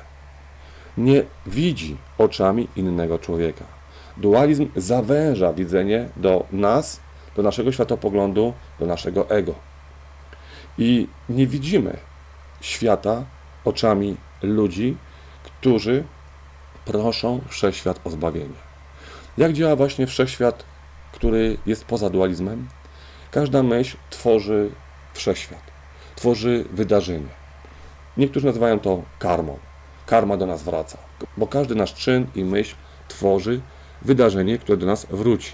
Nie 0.98 1.24
widzi 1.46 1.98
oczami 2.18 2.68
innego 2.76 3.20
człowieka. 3.20 3.66
Dualizm 4.18 4.68
zawęża 4.76 5.54
widzenie 5.54 6.10
do 6.18 6.46
nas, 6.52 7.00
do 7.36 7.44
naszego 7.44 7.72
światopoglądu, 7.72 8.54
do 8.80 8.86
naszego 8.86 9.30
ego. 9.30 9.56
I 10.78 11.08
nie 11.30 11.48
widzimy 11.48 11.98
świata 12.62 13.24
oczami 13.66 14.18
ludzi, 14.44 14.98
którzy 15.44 16.04
proszą 16.86 17.42
wszechświat 17.48 18.00
o 18.04 18.10
zbawienie. 18.10 18.62
Jak 19.38 19.54
działa 19.54 19.76
właśnie 19.76 20.08
wszechświat, 20.08 20.64
który 21.12 21.58
jest 21.66 21.86
poza 21.86 22.10
dualizmem? 22.10 22.68
Każda 23.32 23.64
myśl 23.64 23.98
tworzy 24.10 24.72
wszechświat, 25.14 25.62
tworzy 26.16 26.66
wydarzenie. 26.72 27.42
Niektórzy 28.18 28.46
nazywają 28.46 28.80
to 28.80 29.02
karmą. 29.20 29.60
Karma 30.06 30.38
do 30.38 30.46
nas 30.46 30.64
wraca, 30.64 30.98
bo 31.38 31.48
każdy 31.48 31.76
nasz 31.76 31.94
czyn 31.94 32.28
i 32.36 32.44
myśl 32.44 32.76
tworzy 33.08 33.62
wydarzenie, 34.02 34.58
które 34.58 34.78
do 34.78 34.86
nas 34.86 35.08
wróci. 35.10 35.52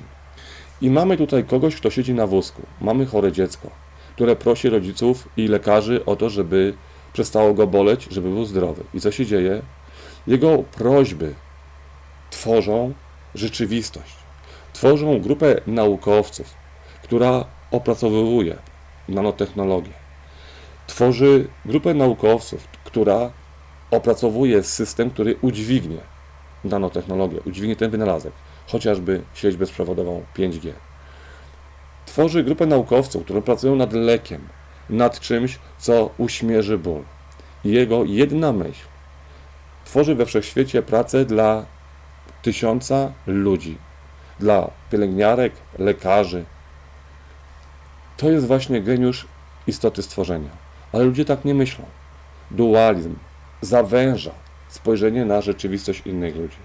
I 0.81 0.89
mamy 0.89 1.17
tutaj 1.17 1.43
kogoś, 1.43 1.75
kto 1.75 1.89
siedzi 1.89 2.13
na 2.13 2.27
wózku. 2.27 2.61
Mamy 2.81 3.05
chore 3.05 3.31
dziecko, 3.31 3.69
które 4.15 4.35
prosi 4.35 4.69
rodziców 4.69 5.29
i 5.37 5.47
lekarzy 5.47 6.05
o 6.05 6.15
to, 6.15 6.29
żeby 6.29 6.73
przestało 7.17 7.53
go 7.53 7.67
boleć, 7.67 8.07
żeby 8.11 8.29
był 8.29 8.45
zdrowy. 8.45 8.83
I 8.93 9.01
co 9.01 9.11
się 9.11 9.25
dzieje? 9.25 9.61
Jego 10.27 10.57
prośby 10.57 11.33
tworzą 12.29 12.93
rzeczywistość. 13.35 14.15
Tworzą 14.73 15.21
grupę 15.21 15.61
naukowców, 15.67 16.53
która 17.03 17.45
opracowuje 17.71 18.55
nanotechnologię. 19.09 19.91
Tworzy 20.87 21.47
grupę 21.65 21.93
naukowców, 21.93 22.67
która 22.83 23.31
opracowuje 23.91 24.63
system, 24.63 25.09
który 25.09 25.35
udźwignie 25.41 25.99
nanotechnologię, 26.63 27.39
udźwignie 27.45 27.75
ten 27.75 27.91
wynalazek, 27.91 28.33
chociażby 28.67 29.21
sieć 29.33 29.57
bezprzewodową 29.57 30.23
5G. 30.35 30.71
Tworzy 32.05 32.43
grupę 32.43 32.65
naukowców, 32.65 33.23
którzy 33.23 33.41
pracują 33.41 33.75
nad 33.75 33.93
lekiem, 33.93 34.47
nad 34.89 35.19
czymś, 35.19 35.59
co 35.77 36.09
uśmierzy 36.17 36.77
ból. 36.77 37.01
Jego 37.63 38.03
jedna 38.03 38.53
myśl 38.53 38.87
tworzy 39.87 40.15
we 40.15 40.25
wszechświecie 40.25 40.81
pracę 40.81 41.25
dla 41.25 41.65
tysiąca 42.41 43.11
ludzi, 43.27 43.77
dla 44.39 44.71
pielęgniarek, 44.91 45.53
lekarzy. 45.79 46.45
To 48.17 48.29
jest 48.29 48.47
właśnie 48.47 48.81
geniusz 48.81 49.27
istoty 49.67 50.03
stworzenia. 50.03 50.49
Ale 50.93 51.03
ludzie 51.03 51.25
tak 51.25 51.45
nie 51.45 51.53
myślą. 51.53 51.85
Dualizm 52.51 53.15
zawęża 53.61 54.31
spojrzenie 54.69 55.25
na 55.25 55.41
rzeczywistość 55.41 56.01
innych 56.05 56.35
ludzi. 56.35 56.57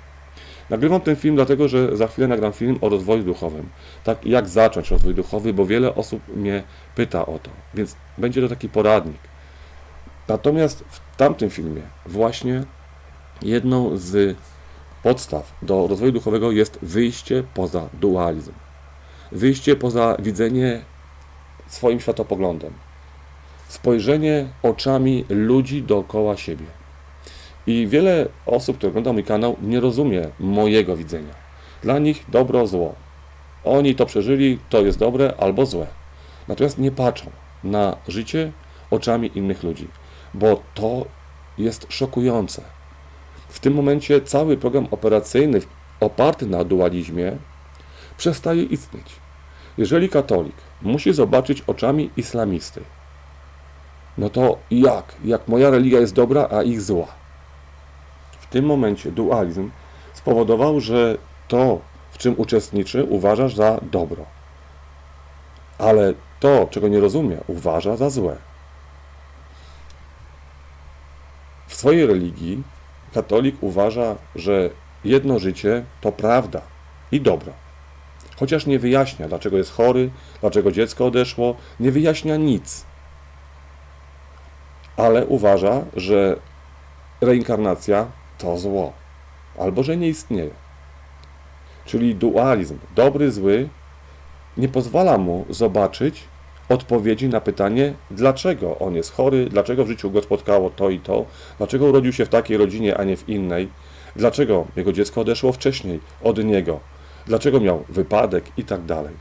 Nagrywam 0.70 1.00
ten 1.00 1.16
film 1.16 1.36
dlatego, 1.36 1.68
że 1.68 1.96
za 1.96 2.06
chwilę 2.06 2.28
nagram 2.28 2.52
film 2.52 2.78
o 2.80 2.88
rozwoju 2.88 3.22
duchowym. 3.22 3.68
Tak, 4.04 4.26
jak 4.26 4.48
zacząć 4.48 4.90
rozwój 4.90 5.14
duchowy, 5.14 5.52
bo 5.52 5.66
wiele 5.66 5.94
osób 5.94 6.36
mnie 6.36 6.62
pyta 6.94 7.26
o 7.26 7.38
to, 7.38 7.50
więc 7.74 7.96
będzie 8.18 8.42
to 8.42 8.48
taki 8.48 8.68
poradnik. 8.68 9.20
Natomiast 10.28 10.84
w 10.88 11.16
tamtym 11.16 11.50
filmie 11.50 11.82
właśnie 12.06 12.64
jedną 13.42 13.96
z 13.96 14.36
podstaw 15.02 15.52
do 15.62 15.86
rozwoju 15.86 16.12
duchowego 16.12 16.50
jest 16.50 16.78
wyjście 16.82 17.44
poza 17.54 17.88
dualizm. 18.00 18.52
Wyjście 19.32 19.76
poza 19.76 20.16
widzenie 20.18 20.80
swoim 21.66 22.00
światopoglądem. 22.00 22.72
Spojrzenie 23.68 24.48
oczami 24.62 25.24
ludzi 25.28 25.82
dookoła 25.82 26.36
siebie. 26.36 26.81
I 27.66 27.86
wiele 27.86 28.28
osób, 28.46 28.76
które 28.76 28.90
ogląda 28.90 29.12
mój 29.12 29.24
kanał, 29.24 29.56
nie 29.62 29.80
rozumie 29.80 30.28
mojego 30.40 30.96
widzenia. 30.96 31.34
Dla 31.82 31.98
nich 31.98 32.24
dobro, 32.28 32.66
zło. 32.66 32.94
Oni 33.64 33.94
to 33.94 34.06
przeżyli, 34.06 34.58
to 34.68 34.80
jest 34.80 34.98
dobre 34.98 35.34
albo 35.38 35.66
złe. 35.66 35.86
Natomiast 36.48 36.78
nie 36.78 36.90
patrzą 36.90 37.30
na 37.64 37.96
życie 38.08 38.52
oczami 38.90 39.30
innych 39.34 39.62
ludzi, 39.62 39.88
bo 40.34 40.62
to 40.74 41.06
jest 41.58 41.86
szokujące. 41.88 42.62
W 43.48 43.60
tym 43.60 43.74
momencie 43.74 44.20
cały 44.20 44.56
program 44.56 44.88
operacyjny 44.90 45.60
oparty 46.00 46.46
na 46.46 46.64
dualizmie 46.64 47.36
przestaje 48.16 48.62
istnieć. 48.62 49.06
Jeżeli 49.78 50.08
katolik 50.08 50.56
musi 50.82 51.12
zobaczyć 51.12 51.62
oczami 51.66 52.10
islamisty, 52.16 52.80
no 54.18 54.30
to 54.30 54.58
jak? 54.70 55.14
Jak 55.24 55.48
moja 55.48 55.70
religia 55.70 56.00
jest 56.00 56.14
dobra, 56.14 56.48
a 56.50 56.62
ich 56.62 56.80
zła? 56.80 57.21
Tym 58.52 58.64
momencie 58.64 59.12
dualizm 59.12 59.70
spowodował, 60.14 60.80
że 60.80 61.18
to, 61.48 61.80
w 62.10 62.18
czym 62.18 62.34
uczestniczy, 62.38 63.04
uważasz 63.04 63.54
za 63.54 63.80
dobro. 63.82 64.24
Ale 65.78 66.14
to, 66.40 66.68
czego 66.70 66.88
nie 66.88 67.00
rozumie, 67.00 67.38
uważa 67.46 67.96
za 67.96 68.10
złe. 68.10 68.36
W 71.66 71.74
swojej 71.74 72.06
religii 72.06 72.62
katolik 73.14 73.56
uważa, 73.60 74.16
że 74.34 74.70
jedno 75.04 75.38
życie 75.38 75.84
to 76.00 76.12
prawda 76.12 76.60
i 77.12 77.20
dobro. 77.20 77.52
Chociaż 78.36 78.66
nie 78.66 78.78
wyjaśnia, 78.78 79.28
dlaczego 79.28 79.56
jest 79.56 79.72
chory, 79.72 80.10
dlaczego 80.40 80.72
dziecko 80.72 81.06
odeszło, 81.06 81.56
nie 81.80 81.92
wyjaśnia 81.92 82.36
nic. 82.36 82.84
Ale 84.96 85.26
uważa, 85.26 85.84
że 85.96 86.36
reinkarnacja 87.20 88.06
to 88.42 88.58
zło, 88.58 88.92
albo 89.58 89.82
że 89.82 89.96
nie 89.96 90.08
istnieje. 90.08 90.50
Czyli 91.84 92.14
dualizm, 92.14 92.78
dobry, 92.94 93.32
zły, 93.32 93.68
nie 94.56 94.68
pozwala 94.68 95.18
mu 95.18 95.44
zobaczyć 95.50 96.24
odpowiedzi 96.68 97.28
na 97.28 97.40
pytanie, 97.40 97.94
dlaczego 98.10 98.78
on 98.78 98.94
jest 98.94 99.12
chory, 99.12 99.46
dlaczego 99.46 99.84
w 99.84 99.88
życiu 99.88 100.10
go 100.10 100.22
spotkało 100.22 100.70
to 100.70 100.90
i 100.90 101.00
to, 101.00 101.24
dlaczego 101.58 101.86
urodził 101.86 102.12
się 102.12 102.24
w 102.24 102.28
takiej 102.28 102.56
rodzinie, 102.56 102.98
a 102.98 103.04
nie 103.04 103.16
w 103.16 103.28
innej, 103.28 103.68
dlaczego 104.16 104.66
jego 104.76 104.92
dziecko 104.92 105.20
odeszło 105.20 105.52
wcześniej 105.52 106.00
od 106.22 106.44
niego, 106.44 106.80
dlaczego 107.26 107.60
miał 107.60 107.84
wypadek 107.88 108.44
i 108.56 108.64
tak 108.64 108.84
dalej. 108.84 109.14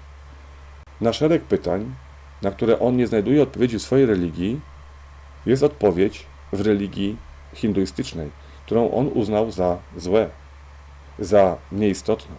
Na 1.01 1.13
szereg 1.13 1.41
pytań, 1.41 1.93
na 2.41 2.51
które 2.51 2.79
on 2.79 2.97
nie 2.97 3.07
znajduje 3.07 3.43
odpowiedzi 3.43 3.79
w 3.79 3.81
swojej 3.81 4.05
religii, 4.05 4.59
jest 5.45 5.63
odpowiedź 5.63 6.25
w 6.53 6.61
religii 6.61 7.17
hinduistycznej, 7.53 8.29
którą 8.71 8.91
on 8.91 9.07
uznał 9.13 9.51
za 9.51 9.77
złe, 9.97 10.29
za 11.19 11.57
nieistotną. 11.71 12.35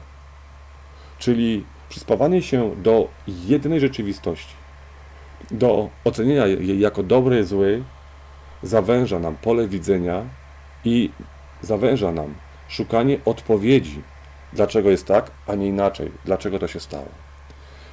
Czyli 1.18 1.64
przyspawanie 1.88 2.42
się 2.42 2.76
do 2.76 3.08
jednej 3.26 3.80
rzeczywistości, 3.80 4.54
do 5.50 5.88
ocenienia 6.04 6.46
jej 6.46 6.80
jako 6.80 7.02
dobry, 7.02 7.44
zły, 7.44 7.82
zawęża 8.62 9.18
nam 9.18 9.36
pole 9.36 9.68
widzenia 9.68 10.22
i 10.84 11.10
zawęża 11.62 12.12
nam 12.12 12.34
szukanie 12.68 13.18
odpowiedzi, 13.24 14.02
dlaczego 14.52 14.90
jest 14.90 15.06
tak, 15.06 15.30
a 15.46 15.54
nie 15.54 15.66
inaczej, 15.66 16.12
dlaczego 16.24 16.58
to 16.58 16.68
się 16.68 16.80
stało. 16.80 17.08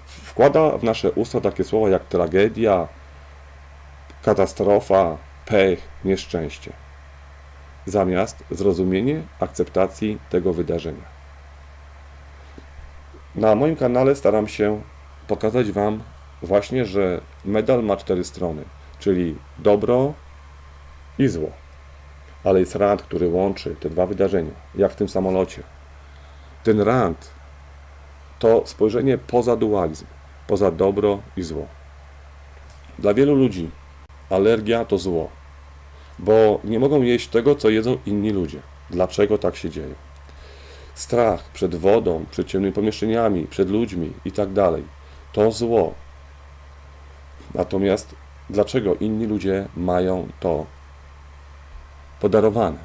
Wkłada 0.05 0.77
w 0.77 0.83
nasze 0.83 1.11
usta 1.11 1.41
takie 1.41 1.63
słowa 1.63 1.89
jak 1.89 2.05
tragedia, 2.05 2.87
katastrofa, 4.23 5.17
pech, 5.45 5.87
nieszczęście, 6.05 6.71
zamiast 7.89 8.43
zrozumienie 8.51 9.21
akceptacji 9.39 10.17
tego 10.29 10.53
wydarzenia. 10.53 11.19
Na 13.35 13.55
moim 13.55 13.75
kanale 13.75 14.15
staram 14.15 14.47
się 14.47 14.81
pokazać 15.27 15.71
Wam 15.71 16.03
właśnie, 16.41 16.85
że 16.85 17.21
medal 17.45 17.83
ma 17.83 17.97
cztery 17.97 18.23
strony, 18.23 18.63
czyli 18.99 19.35
dobro 19.57 20.13
i 21.19 21.27
zło. 21.27 21.51
Ale 22.43 22.59
jest 22.59 22.75
rand, 22.75 23.01
który 23.01 23.27
łączy 23.29 23.75
te 23.75 23.89
dwa 23.89 24.05
wydarzenia, 24.05 24.51
jak 24.75 24.91
w 24.91 24.95
tym 24.95 25.09
samolocie. 25.09 25.63
Ten 26.63 26.81
rand 26.81 27.29
to 28.39 28.61
spojrzenie 28.65 29.17
poza 29.17 29.55
dualizm, 29.55 30.05
poza 30.47 30.71
dobro 30.71 31.19
i 31.37 31.43
zło. 31.43 31.67
Dla 32.99 33.13
wielu 33.13 33.35
ludzi 33.35 33.69
alergia 34.29 34.85
to 34.85 34.97
zło, 34.97 35.29
bo 36.19 36.59
nie 36.63 36.79
mogą 36.79 37.01
jeść 37.01 37.27
tego, 37.27 37.55
co 37.55 37.69
jedzą 37.69 37.97
inni 38.05 38.31
ludzie. 38.31 38.59
Dlaczego 38.89 39.37
tak 39.37 39.55
się 39.55 39.69
dzieje? 39.69 39.95
Strach 40.95 41.43
przed 41.43 41.75
wodą, 41.75 42.25
przed 42.31 42.47
ciemnymi 42.47 42.73
pomieszczeniami, 42.73 43.47
przed 43.47 43.69
ludźmi 43.69 44.13
i 44.25 44.31
tak 44.31 44.53
dalej. 44.53 44.83
To 45.33 45.51
zło. 45.51 45.93
Natomiast 47.53 48.15
dlaczego 48.49 48.95
inni 48.95 49.25
ludzie 49.25 49.67
mają 49.77 50.27
to 50.39 50.65
podarowane? 52.19 52.77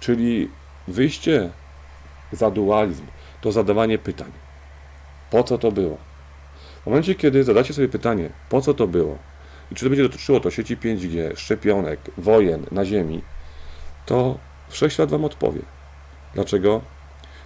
Czyli 0.00 0.50
wyjście 0.88 1.50
za 2.32 2.50
dualizm 2.50 3.06
to 3.40 3.52
zadawanie 3.52 3.98
pytań. 3.98 4.32
Po 5.30 5.42
co 5.44 5.58
to 5.58 5.72
było? 5.72 5.96
W 6.82 6.86
momencie, 6.86 7.14
kiedy 7.14 7.44
zadacie 7.44 7.74
sobie 7.74 7.88
pytanie, 7.88 8.30
po 8.48 8.60
co 8.60 8.74
to 8.74 8.86
było, 8.86 9.18
czy 9.74 9.84
to 9.84 9.90
będzie 9.90 10.02
dotyczyło 10.02 10.40
to 10.40 10.50
sieci 10.50 10.76
5G, 10.76 11.36
szczepionek, 11.36 12.00
wojen 12.18 12.66
na 12.70 12.84
Ziemi, 12.84 13.22
to 14.06 14.38
wszechświat 14.68 15.10
Wam 15.10 15.24
odpowie. 15.24 15.60
Dlaczego? 16.34 16.80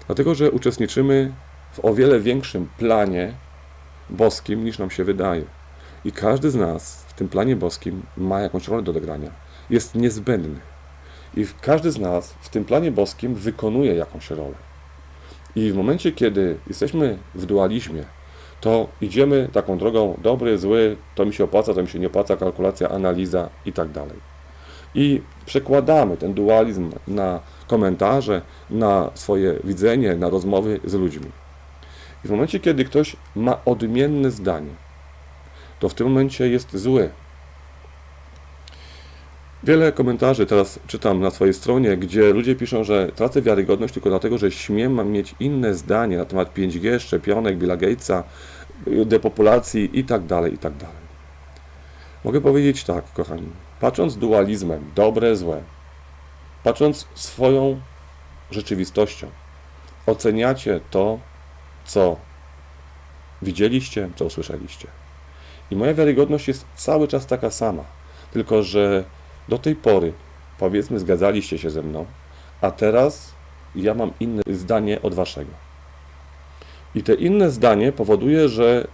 Dlatego, 0.07 0.35
że 0.35 0.51
uczestniczymy 0.51 1.33
w 1.73 1.85
o 1.85 1.95
wiele 1.95 2.21
większym 2.21 2.69
planie 2.79 3.35
boskim 4.11 4.65
niż 4.65 4.79
nam 4.79 4.91
się 4.91 5.05
wydaje. 5.05 5.43
I 6.05 6.13
każdy 6.13 6.51
z 6.51 6.55
nas 6.55 7.05
w 7.09 7.13
tym 7.13 7.29
planie 7.29 7.57
boskim 7.57 8.03
ma 8.17 8.41
jakąś 8.41 8.69
rolę 8.69 8.83
do 8.83 8.91
odegrania. 8.91 9.31
Jest 9.71 9.95
niezbędny. 9.95 10.61
I 11.37 11.47
każdy 11.61 11.93
z 11.93 11.99
nas 11.99 12.35
w 12.41 12.49
tym 12.49 12.65
planie 12.65 12.93
boskim 12.93 13.35
wykonuje 13.35 13.95
jakąś 13.95 14.31
rolę. 14.31 14.55
I 15.57 15.73
w 15.73 15.77
momencie, 15.77 16.13
kiedy 16.13 16.57
jesteśmy 16.67 17.19
w 17.35 17.47
dualizmie, 17.47 18.05
to 18.61 18.89
idziemy 19.01 19.49
taką 19.53 19.79
drogą 19.79 20.19
dobry, 20.23 20.59
zły, 20.59 20.97
to 21.15 21.27
mi 21.27 21.35
się 21.35 21.45
opłaca, 21.45 21.75
to 21.75 21.83
mi 21.83 21.89
się 21.89 21.99
nie 21.99 22.07
opłaca, 22.07 22.37
kalkulacja, 22.37 22.89
analiza 22.89 23.49
i 23.67 23.73
tak 23.73 23.89
dalej. 23.89 24.17
I 24.95 25.23
przekładamy 25.47 26.17
ten 26.17 26.35
dualizm 26.35 26.91
na 27.09 27.41
komentarze, 27.67 28.43
na 28.71 29.11
swoje 29.15 29.55
widzenie, 29.65 30.17
na 30.17 30.31
rozmowy 30.31 30.81
z 30.85 30.95
ludźmi. 30.95 31.31
I 32.25 32.29
w 32.29 32.31
momencie, 32.31 32.61
kiedy 32.61 32.85
ktoś 32.85 33.17
ma 33.37 33.59
odmienne 33.65 34.31
zdanie, 34.31 34.71
to 35.81 35.89
w 35.89 35.95
tym 35.95 36.07
momencie 36.07 36.49
jest 36.49 36.77
zły. 36.77 37.11
Wiele 39.63 39.93
komentarzy 39.93 40.47
teraz 40.47 40.81
czytam 40.87 41.21
na 41.21 41.31
swojej 41.31 41.55
stronie, 41.55 41.97
gdzie 41.97 42.33
ludzie 42.33 42.57
piszą, 42.57 42.85
że 42.85 43.13
tracę 43.15 43.43
wiarygodność 43.43 43.95
tylko 43.95 44.09
dlatego, 44.09 44.39
że 44.39 44.51
śmiem 44.51 45.13
mieć 45.13 45.35
inne 45.41 45.75
zdanie 45.75 46.17
na 46.17 46.25
temat 46.25 46.55
5G, 46.55 47.01
szczepionek, 47.01 47.59
Billa 47.59 47.77
Gatesa, 47.77 48.25
depopulacji 48.87 49.99
i 49.99 50.05
tak 50.05 50.27
dalej, 50.27 50.55
i 50.55 50.59
tak. 50.59 50.73
Mogę 52.25 52.41
powiedzieć 52.41 52.85
tak, 52.85 53.13
kochani, 53.13 53.49
patrząc 53.81 54.17
dualizmem, 54.17 54.91
dobre, 54.95 55.37
złe, 55.37 55.63
patrząc 56.65 57.07
swoją 57.15 57.81
rzeczywistością, 58.51 59.27
oceniacie 60.07 60.81
to, 60.91 61.19
co 61.85 62.17
widzieliście, 63.43 64.11
co 64.17 64.25
usłyszeliście. 64.25 64.89
I 65.71 65.77
moja 65.77 65.95
wiarygodność 65.95 66.49
jest 66.49 66.65
cały 66.77 67.09
czas 67.09 67.27
taka 67.27 67.51
sama, 67.51 67.85
tylko 68.33 68.63
że 68.63 69.05
do 69.49 69.59
tej 69.59 69.77
pory, 69.77 70.13
powiedzmy, 70.59 70.99
zgadzaliście 70.99 71.59
się 71.59 71.71
ze 71.71 71.83
mną, 71.83 72.07
a 72.61 72.71
teraz 72.71 73.35
ja 73.75 73.95
mam 73.95 74.11
inne 74.21 74.43
zdanie 74.51 75.03
od 75.03 75.15
waszego. 75.15 75.51
I 76.95 77.03
te 77.03 77.15
inne 77.15 77.51
zdanie 77.51 77.93
powoduje, 77.93 78.49
że 78.49 78.87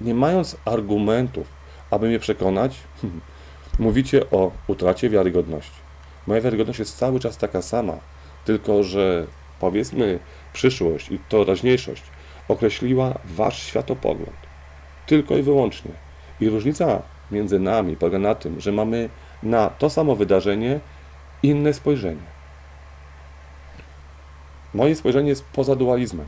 nie 0.00 0.14
mając 0.14 0.56
argumentów, 0.64 1.46
aby 1.90 2.08
mnie 2.08 2.18
przekonać, 2.18 2.76
mówicie 3.78 4.30
o 4.30 4.50
utracie 4.66 5.10
wiarygodności. 5.10 5.80
Moja 6.26 6.40
wiarygodność 6.40 6.78
jest 6.78 6.98
cały 6.98 7.20
czas 7.20 7.36
taka 7.36 7.62
sama, 7.62 7.98
tylko 8.44 8.82
że 8.82 9.26
powiedzmy 9.60 10.18
przyszłość 10.52 11.10
i 11.10 11.18
teraźniejszość 11.18 12.02
określiła 12.48 13.14
wasz 13.24 13.62
światopogląd. 13.62 14.36
Tylko 15.06 15.36
i 15.36 15.42
wyłącznie. 15.42 15.90
I 16.40 16.48
różnica 16.48 17.02
między 17.30 17.60
nami 17.60 17.96
polega 17.96 18.18
na 18.18 18.34
tym, 18.34 18.60
że 18.60 18.72
mamy 18.72 19.08
na 19.42 19.70
to 19.70 19.90
samo 19.90 20.16
wydarzenie 20.16 20.80
inne 21.42 21.72
spojrzenie. 21.72 22.38
Moje 24.74 24.94
spojrzenie 24.94 25.28
jest 25.28 25.44
poza 25.44 25.76
dualizmem. 25.76 26.26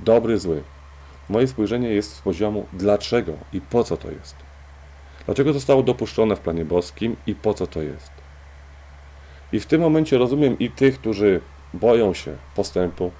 Dobry, 0.00 0.38
zły. 0.38 0.62
Moje 1.28 1.48
spojrzenie 1.48 1.88
jest 1.88 2.14
z 2.14 2.20
poziomu 2.20 2.66
dlaczego 2.72 3.32
i 3.52 3.60
po 3.60 3.84
co 3.84 3.96
to 3.96 4.10
jest. 4.10 4.34
Dlaczego 5.26 5.52
zostało 5.52 5.82
dopuszczone 5.82 6.36
w 6.36 6.40
planie 6.40 6.64
boskim 6.64 7.16
i 7.26 7.34
po 7.34 7.54
co 7.54 7.66
to 7.66 7.82
jest. 7.82 8.10
I 9.52 9.60
w 9.60 9.66
tym 9.66 9.80
momencie 9.80 10.18
rozumiem 10.18 10.58
i 10.58 10.70
tych, 10.70 10.98
którzy 10.98 11.40
boją 11.74 12.14
się 12.14 12.36
postępu, 12.54 13.10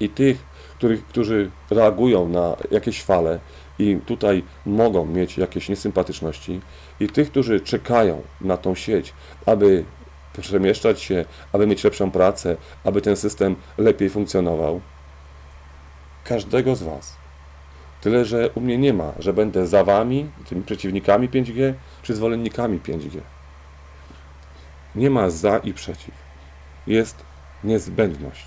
i 0.00 0.08
tych, 0.08 0.44
których, 0.78 1.06
którzy 1.06 1.50
reagują 1.70 2.28
na 2.28 2.56
jakieś 2.70 3.02
fale 3.02 3.38
i 3.78 3.98
tutaj 4.06 4.42
mogą 4.66 5.06
mieć 5.06 5.38
jakieś 5.38 5.68
niesympatyczności, 5.68 6.60
i 7.00 7.08
tych, 7.08 7.30
którzy 7.30 7.60
czekają 7.60 8.22
na 8.40 8.56
tą 8.56 8.74
sieć, 8.74 9.12
aby 9.46 9.84
przemieszczać 10.40 11.00
się, 11.00 11.24
aby 11.52 11.66
mieć 11.66 11.84
lepszą 11.84 12.10
pracę, 12.10 12.56
aby 12.84 13.02
ten 13.02 13.16
system 13.16 13.56
lepiej 13.78 14.10
funkcjonował. 14.10 14.80
Każdego 16.24 16.76
z 16.76 16.82
Was. 16.82 17.16
Tyle, 18.00 18.24
że 18.24 18.50
u 18.54 18.60
mnie 18.60 18.78
nie 18.78 18.92
ma, 18.92 19.12
że 19.18 19.32
będę 19.32 19.66
za 19.66 19.84
Wami, 19.84 20.30
tymi 20.48 20.62
przeciwnikami 20.62 21.28
5G, 21.28 21.72
czy 22.02 22.14
zwolennikami 22.14 22.80
5G. 22.80 23.20
Nie 24.94 25.10
ma 25.10 25.30
za 25.30 25.58
i 25.58 25.74
przeciw. 25.74 26.14
jest 26.86 27.24
niezbędność. 27.64 28.46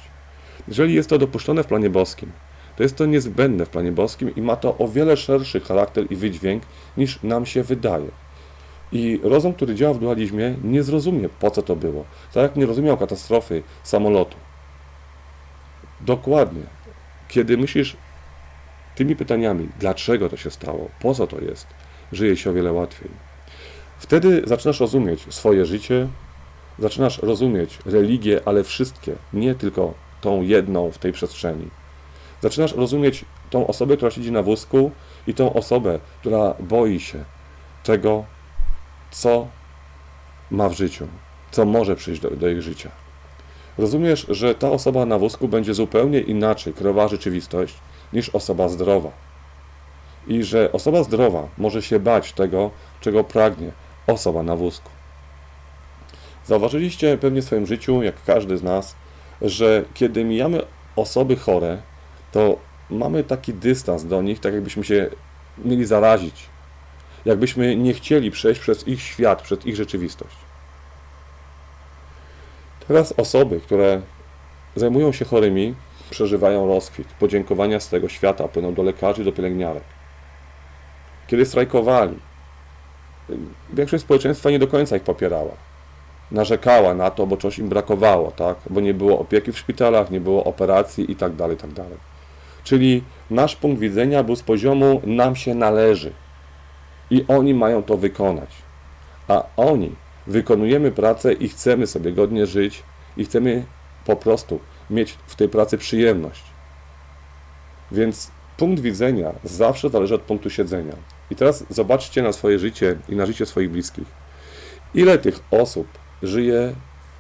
Jeżeli 0.68 0.94
jest 0.94 1.10
to 1.10 1.18
dopuszczone 1.18 1.64
w 1.64 1.68
planie 1.68 1.90
boskim, 1.90 2.32
to 2.80 2.84
jest 2.84 2.96
to 2.96 3.06
niezbędne 3.06 3.66
w 3.66 3.70
planie 3.70 3.92
boskim 3.92 4.36
i 4.36 4.42
ma 4.42 4.56
to 4.56 4.78
o 4.78 4.88
wiele 4.88 5.18
szerszy 5.18 5.60
charakter 5.60 6.12
i 6.12 6.16
wydźwięk 6.16 6.64
niż 6.98 7.24
nam 7.24 7.46
się 7.46 7.64
wydaje. 7.64 8.08
I 8.92 9.20
rozum, 9.24 9.54
który 9.54 9.76
działa 9.76 9.94
w 9.94 10.00
dualizmie, 10.00 10.56
nie 10.64 10.84
zrozumie, 10.84 11.30
po 11.30 11.52
co 11.52 11.62
to 11.62 11.76
było. 11.76 12.06
Tak 12.34 12.44
jak 12.44 12.56
nie 12.56 12.66
rozumiał 12.66 12.98
katastrofy 12.98 13.64
samolotu. 13.84 14.38
Dokładnie. 16.02 16.62
Kiedy 17.28 17.58
myślisz 17.58 17.98
tymi 18.96 19.16
pytaniami, 19.16 19.70
dlaczego 19.80 20.30
to 20.30 20.38
się 20.38 20.52
stało, 20.52 20.90
po 21.02 21.14
co 21.14 21.28
to 21.28 21.42
jest, 21.42 21.68
żyje 22.12 22.38
się 22.38 22.50
o 22.50 22.54
wiele 22.54 22.74
łatwiej. 22.74 23.10
Wtedy 23.98 24.42
zaczynasz 24.46 24.80
rozumieć 24.80 25.26
swoje 25.30 25.66
życie, 25.66 26.08
zaczynasz 26.80 27.18
rozumieć 27.18 27.80
religię, 27.86 28.42
ale 28.46 28.64
wszystkie, 28.64 29.16
nie 29.34 29.56
tylko 29.56 29.94
tą 30.22 30.42
jedną 30.42 30.92
w 30.92 30.98
tej 30.98 31.12
przestrzeni. 31.12 31.70
Zaczynasz 32.42 32.76
rozumieć 32.76 33.26
tą 33.50 33.68
osobę, 33.68 33.96
która 33.96 34.12
siedzi 34.12 34.32
na 34.32 34.44
wózku 34.44 34.92
i 35.28 35.34
tą 35.34 35.54
osobę, 35.54 36.00
która 36.20 36.54
boi 36.60 37.00
się 37.00 37.24
tego, 37.84 38.26
co 39.12 39.48
ma 40.52 40.70
w 40.70 40.74
życiu, 40.74 41.08
co 41.52 41.66
może 41.66 41.96
przyjść 41.96 42.22
do, 42.22 42.30
do 42.30 42.50
ich 42.50 42.62
życia. 42.62 42.92
Rozumiesz, 43.78 44.26
że 44.30 44.56
ta 44.56 44.72
osoba 44.72 45.06
na 45.06 45.18
wózku 45.18 45.48
będzie 45.48 45.74
zupełnie 45.74 46.20
inaczej 46.20 46.74
kreowała 46.74 47.08
rzeczywistość 47.08 47.76
niż 48.14 48.30
osoba 48.30 48.70
zdrowa. 48.70 49.12
I 50.28 50.44
że 50.44 50.72
osoba 50.72 51.04
zdrowa 51.04 51.48
może 51.58 51.82
się 51.82 52.00
bać 52.00 52.34
tego, 52.34 52.72
czego 53.02 53.24
pragnie 53.24 53.72
osoba 54.08 54.44
na 54.44 54.56
wózku. 54.56 54.90
Zauważyliście 56.46 57.18
pewnie 57.18 57.42
w 57.42 57.46
swoim 57.46 57.68
życiu, 57.68 58.04
jak 58.04 58.24
każdy 58.24 58.58
z 58.58 58.64
nas, 58.64 58.96
że 59.42 59.86
kiedy 59.94 60.24
mijamy 60.24 60.62
osoby 60.96 61.36
chore, 61.36 61.82
to 62.32 62.58
mamy 62.90 63.24
taki 63.24 63.54
dystans 63.54 64.06
do 64.06 64.22
nich, 64.22 64.40
tak 64.40 64.54
jakbyśmy 64.54 64.84
się 64.84 65.10
mieli 65.66 65.86
zarazić. 65.86 66.50
Jakbyśmy 67.26 67.76
nie 67.76 67.94
chcieli 67.94 68.32
przejść 68.32 68.62
przez 68.62 68.88
ich 68.88 69.02
świat, 69.02 69.42
przez 69.42 69.66
ich 69.66 69.76
rzeczywistość. 69.76 70.36
Teraz 72.88 73.14
osoby, 73.18 73.60
które 73.60 74.02
zajmują 74.76 75.12
się 75.12 75.26
chorymi, 75.26 75.76
przeżywają 76.10 76.68
rozkwit. 76.68 77.08
Podziękowania 77.08 77.80
z 77.80 77.90
tego 77.90 78.10
świata 78.10 78.48
płyną 78.48 78.74
do 78.74 78.84
lekarzy, 78.84 79.24
do 79.24 79.32
pielęgniarek. 79.32 79.84
Kiedy 81.28 81.46
strajkowali, 81.46 82.20
większość 83.74 84.04
społeczeństwa 84.04 84.50
nie 84.50 84.60
do 84.60 84.68
końca 84.68 84.96
ich 84.96 85.04
popierała. 85.04 85.52
Narzekała 86.32 86.94
na 86.94 87.12
to, 87.12 87.28
bo 87.28 87.38
czegoś 87.38 87.60
im 87.60 87.70
brakowało, 87.70 88.32
tak? 88.32 88.58
Bo 88.70 88.82
nie 88.82 88.94
było 88.94 89.20
opieki 89.20 89.52
w 89.52 89.58
szpitalach, 89.58 90.12
nie 90.12 90.20
było 90.20 90.44
operacji 90.44 91.12
i 91.12 91.16
tak 91.16 91.32
Czyli 92.64 93.04
nasz 93.30 93.56
punkt 93.56 93.80
widzenia 93.80 94.24
był 94.24 94.36
z 94.36 94.44
poziomu 94.44 95.02
nam 95.06 95.36
się 95.36 95.56
należy 95.56 96.12
i 97.10 97.26
oni 97.28 97.54
mają 97.54 97.84
to 97.84 97.98
wykonać. 97.98 98.50
A 99.28 99.44
oni 99.58 99.96
wykonujemy 100.28 100.92
pracę 100.92 101.34
i 101.34 101.50
chcemy 101.50 101.88
sobie 101.88 102.12
godnie 102.12 102.46
żyć 102.46 102.84
i 103.18 103.26
chcemy 103.26 103.66
po 104.06 104.16
prostu 104.16 104.60
mieć 104.90 105.18
w 105.28 105.36
tej 105.36 105.50
pracy 105.50 105.78
przyjemność. 105.78 106.44
Więc 107.92 108.32
punkt 108.58 108.82
widzenia 108.82 109.34
zawsze 109.44 109.90
zależy 109.90 110.16
od 110.16 110.22
punktu 110.22 110.50
siedzenia. 110.50 110.94
I 111.32 111.36
teraz 111.36 111.66
zobaczcie 111.70 112.22
na 112.22 112.34
swoje 112.34 112.60
życie 112.60 112.96
i 113.10 113.16
na 113.16 113.26
życie 113.26 113.46
swoich 113.46 113.72
bliskich. 113.72 114.08
Ile 114.94 115.18
tych 115.18 115.40
osób 115.52 115.88
żyje 116.24 116.74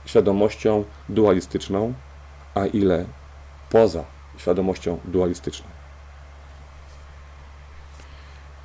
świadomością 0.06 0.84
dualistyczną, 1.10 1.94
a 2.56 2.66
ile 2.66 3.06
poza 3.70 4.04
świadomością 4.40 5.00
dualistyczną. 5.06 5.68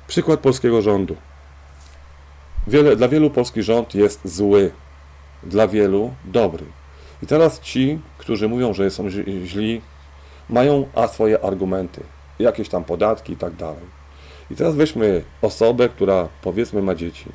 Przykład 0.07 0.39
polskiego 0.39 0.81
rządu. 0.81 1.15
Wiele, 2.67 2.95
dla 2.95 3.07
wielu 3.07 3.29
polski 3.29 3.63
rząd 3.63 3.95
jest 3.95 4.27
zły, 4.27 4.71
dla 5.43 5.67
wielu 5.67 6.13
dobry. 6.25 6.65
I 7.23 7.27
teraz 7.27 7.59
ci, 7.59 7.99
którzy 8.17 8.49
mówią, 8.49 8.73
że 8.73 8.91
są 8.91 9.09
źli, 9.45 9.81
mają 10.49 10.87
a 10.95 11.07
swoje 11.07 11.43
argumenty, 11.43 12.03
jakieś 12.39 12.69
tam 12.69 12.83
podatki 12.83 13.33
i 13.33 13.37
tak 13.37 13.55
dalej. 13.55 13.83
I 14.51 14.55
teraz 14.55 14.75
weźmy 14.75 15.23
osobę, 15.41 15.89
która 15.89 16.27
powiedzmy 16.41 16.81
ma 16.81 16.95
dzieci 16.95 17.25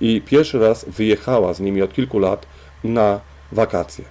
i 0.00 0.22
pierwszy 0.26 0.58
raz 0.58 0.84
wyjechała 0.88 1.54
z 1.54 1.60
nimi 1.60 1.82
od 1.82 1.92
kilku 1.92 2.18
lat 2.18 2.46
na 2.84 3.20
wakacje. 3.52 4.04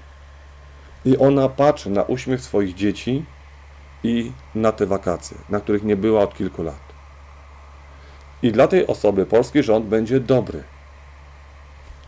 I 1.05 1.17
ona 1.17 1.49
patrzy 1.49 1.89
na 1.89 2.03
uśmiech 2.03 2.41
swoich 2.41 2.75
dzieci 2.75 3.25
i 4.03 4.31
na 4.55 4.71
te 4.71 4.85
wakacje, 4.85 5.37
na 5.49 5.59
których 5.59 5.83
nie 5.83 5.95
była 5.95 6.21
od 6.21 6.37
kilku 6.37 6.63
lat. 6.63 6.87
I 8.41 8.51
dla 8.51 8.67
tej 8.67 8.87
osoby 8.87 9.25
polski 9.25 9.63
rząd 9.63 9.85
będzie 9.85 10.19
dobry. 10.19 10.63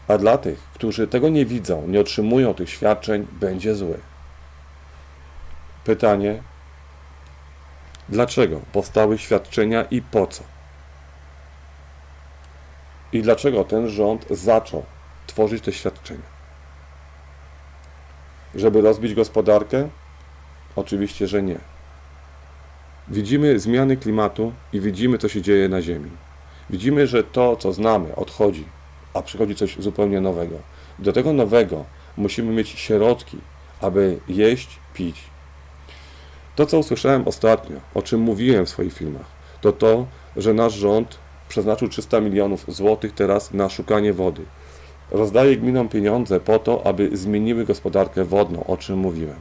A 0.07 0.17
dla 0.17 0.37
tych, 0.37 0.59
którzy 0.73 1.07
tego 1.07 1.29
nie 1.29 1.45
widzą, 1.45 1.87
nie 1.87 1.99
otrzymują 1.99 2.53
tych 2.53 2.69
świadczeń, 2.69 3.27
będzie 3.31 3.75
zły. 3.75 3.99
Pytanie: 5.83 6.43
dlaczego 8.09 8.61
powstały 8.71 9.17
świadczenia 9.17 9.83
i 9.83 10.01
po 10.01 10.27
co? 10.27 10.43
I 13.13 13.21
dlaczego 13.21 13.63
ten 13.63 13.87
rząd 13.87 14.25
zaczął 14.29 14.85
tworzyć 15.27 15.63
te 15.63 15.73
świadczenia? 15.73 16.29
Żeby 18.55 18.81
rozbić 18.81 19.13
gospodarkę? 19.13 19.89
Oczywiście, 20.75 21.27
że 21.27 21.43
nie. 21.43 21.59
Widzimy 23.11 23.59
zmiany 23.59 23.97
klimatu 23.97 24.53
i 24.73 24.79
widzimy, 24.79 25.17
co 25.17 25.29
się 25.29 25.41
dzieje 25.41 25.69
na 25.69 25.81
Ziemi. 25.81 26.09
Widzimy, 26.69 27.07
że 27.07 27.23
to, 27.23 27.55
co 27.55 27.73
znamy, 27.73 28.15
odchodzi, 28.15 28.65
a 29.13 29.21
przychodzi 29.21 29.55
coś 29.55 29.77
zupełnie 29.79 30.21
nowego. 30.21 30.55
Do 30.99 31.13
tego 31.13 31.33
nowego 31.33 31.85
musimy 32.17 32.53
mieć 32.53 32.69
środki, 32.69 33.37
aby 33.81 34.19
jeść, 34.27 34.79
pić. 34.93 35.23
To, 36.55 36.65
co 36.65 36.79
usłyszałem 36.79 37.27
ostatnio, 37.27 37.77
o 37.93 38.01
czym 38.01 38.19
mówiłem 38.19 38.65
w 38.65 38.69
swoich 38.69 38.93
filmach, 38.93 39.25
to 39.61 39.71
to, 39.71 40.05
że 40.37 40.53
nasz 40.53 40.73
rząd 40.73 41.17
przeznaczył 41.47 41.87
300 41.87 42.21
milionów 42.21 42.65
złotych 42.67 43.13
teraz 43.13 43.53
na 43.53 43.69
szukanie 43.69 44.13
wody. 44.13 44.41
Rozdaje 45.11 45.57
gminom 45.57 45.89
pieniądze 45.89 46.39
po 46.39 46.59
to, 46.59 46.87
aby 46.87 47.17
zmieniły 47.17 47.65
gospodarkę 47.65 48.23
wodną, 48.23 48.63
o 48.63 48.77
czym 48.77 48.97
mówiłem. 48.97 49.39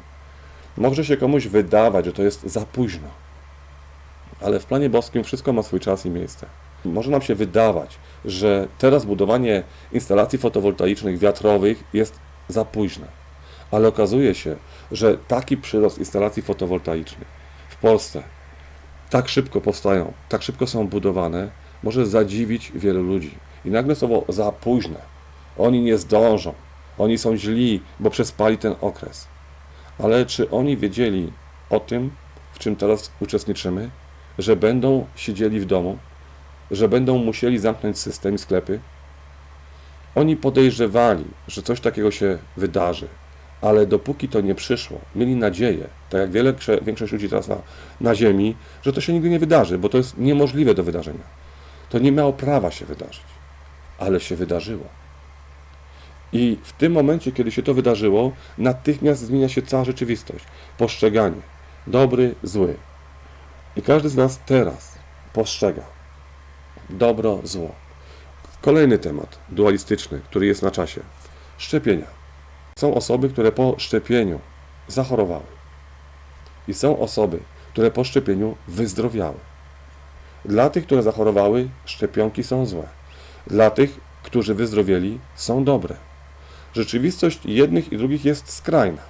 Może 0.77 1.05
się 1.05 1.17
komuś 1.17 1.47
wydawać, 1.47 2.05
że 2.05 2.13
to 2.13 2.23
jest 2.23 2.43
za 2.43 2.61
późno, 2.61 3.09
ale 4.41 4.61
w 4.61 4.67
planie 4.67 4.91
boskim 4.91 5.25
wszystko 5.25 5.53
ma 5.53 5.63
swój 5.63 5.81
czas 5.81 6.07
i 6.07 6.11
miejsce. 6.11 6.47
Może 6.85 7.11
nam 7.11 7.23
się 7.23 7.35
wydawać, 7.35 7.99
że 8.25 8.69
teraz 8.79 9.05
budowanie 9.05 9.63
instalacji 9.93 10.39
fotowoltaicznych, 10.39 11.19
wiatrowych 11.19 11.85
jest 11.93 12.19
za 12.49 12.65
późne, 12.65 13.07
ale 13.71 13.89
okazuje 13.89 14.35
się, 14.35 14.57
że 14.93 15.19
taki 15.19 15.57
przyrost 15.57 15.99
instalacji 15.99 16.43
fotowoltaicznych 16.43 17.29
w 17.69 17.77
Polsce 17.77 18.23
tak 19.11 19.29
szybko 19.29 19.61
powstają, 19.61 20.13
tak 20.29 20.43
szybko 20.43 20.67
są 20.67 20.89
budowane, 20.89 21.51
może 21.83 22.07
zadziwić 22.07 22.73
wielu 22.75 23.03
ludzi. 23.03 23.35
I 23.65 23.71
nagle 23.71 23.95
słowo 23.95 24.25
za 24.29 24.53
późne. 24.53 25.01
Oni 25.59 25.83
nie 25.83 25.99
zdążą. 25.99 26.55
Oni 26.99 27.19
są 27.19 27.37
źli, 27.37 27.83
bo 28.01 28.11
przespali 28.11 28.59
ten 28.59 28.75
okres. 28.81 29.29
Ale 29.99 30.27
czy 30.27 30.51
oni 30.51 30.77
wiedzieli 30.77 31.33
o 31.71 31.81
tym, 31.81 32.11
w 32.53 32.59
czym 32.59 32.77
teraz 32.77 33.13
uczestniczymy? 33.21 33.91
Że 34.39 34.57
będą 34.57 35.07
siedzieli 35.17 35.61
w 35.61 35.67
domu, 35.67 35.99
że 36.71 36.89
będą 36.89 37.19
musieli 37.19 37.59
zamknąć 37.59 37.99
system 37.99 38.35
i 38.35 38.39
sklepy? 38.39 38.81
Oni 40.15 40.37
podejrzewali, 40.37 41.25
że 41.49 41.63
coś 41.63 41.81
takiego 41.81 42.11
się 42.11 42.39
wydarzy, 42.57 43.07
ale 43.63 43.87
dopóki 43.87 44.29
to 44.29 44.41
nie 44.41 44.55
przyszło, 44.55 45.01
mieli 45.15 45.37
nadzieję, 45.37 45.87
tak 46.11 46.21
jak 46.21 46.31
wiele, 46.31 46.55
większość 46.83 47.13
ludzi 47.13 47.29
teraz 47.29 47.49
na, 47.49 47.57
na 48.01 48.15
Ziemi, 48.15 48.57
że 48.83 48.93
to 48.93 49.01
się 49.01 49.13
nigdy 49.13 49.31
nie 49.31 49.39
wydarzy, 49.39 49.79
bo 49.79 49.89
to 49.89 49.99
jest 49.99 50.19
niemożliwe 50.19 50.75
do 50.75 50.83
wydarzenia. 50.85 51.25
To 51.91 51.99
nie 51.99 52.13
miało 52.13 52.33
prawa 52.33 52.71
się 52.71 52.87
wydarzyć, 52.87 53.25
ale 53.99 54.21
się 54.21 54.37
wydarzyło. 54.37 54.85
I 56.33 56.59
w 56.63 56.73
tym 56.73 56.93
momencie, 56.93 57.33
kiedy 57.33 57.51
się 57.51 57.63
to 57.63 57.75
wydarzyło, 57.75 58.33
natychmiast 58.59 59.21
zmienia 59.21 59.49
się 59.49 59.63
cała 59.63 59.85
rzeczywistość. 59.85 60.45
Postrzeganie. 60.79 61.41
Dobry, 61.87 62.35
zły. 62.43 62.75
I 63.79 63.83
każdy 63.83 64.09
z 64.09 64.17
nas 64.17 64.41
teraz 64.47 64.99
postrzega 65.33 65.99
dobro, 66.91 67.39
zło. 67.45 67.75
Kolejny 68.61 68.99
temat, 68.99 69.39
dualistyczny, 69.49 70.21
który 70.25 70.47
jest 70.47 70.63
na 70.63 70.71
czasie. 70.71 71.01
Szczepienia. 71.59 72.07
Są 72.79 72.95
osoby, 72.95 73.29
które 73.29 73.53
po 73.53 73.75
szczepieniu 73.79 74.41
zachorowały. 74.89 75.45
I 76.69 76.75
są 76.75 76.99
osoby, 76.99 77.41
które 77.73 77.91
po 77.91 78.05
szczepieniu 78.05 78.57
wyzdrowiały. 78.69 79.37
Dla 80.45 80.71
tych, 80.71 80.87
które 80.87 81.03
zachorowały, 81.03 81.69
szczepionki 81.85 82.45
są 82.45 82.67
złe. 82.67 82.89
Dla 83.47 83.71
tych, 83.71 84.01
którzy 84.23 84.55
wyzdrowieli, 84.55 85.21
są 85.35 85.65
dobre. 85.65 85.97
Rzeczywistość 86.75 87.41
jednych 87.45 87.93
i 87.93 87.97
drugich 87.97 88.25
jest 88.25 88.53
skrajna. 88.53 89.03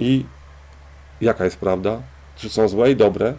I 0.00 0.26
jaka 1.20 1.44
jest 1.44 1.56
prawda? 1.56 2.02
Czy 2.36 2.50
są 2.50 2.68
złe 2.68 2.90
i 2.90 2.96
dobre? 2.96 3.34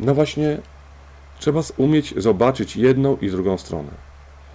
No 0.00 0.14
właśnie, 0.14 0.58
trzeba 1.38 1.60
umieć 1.76 2.14
zobaczyć 2.16 2.76
jedną 2.76 3.16
i 3.16 3.30
drugą 3.30 3.58
stronę. 3.58 3.90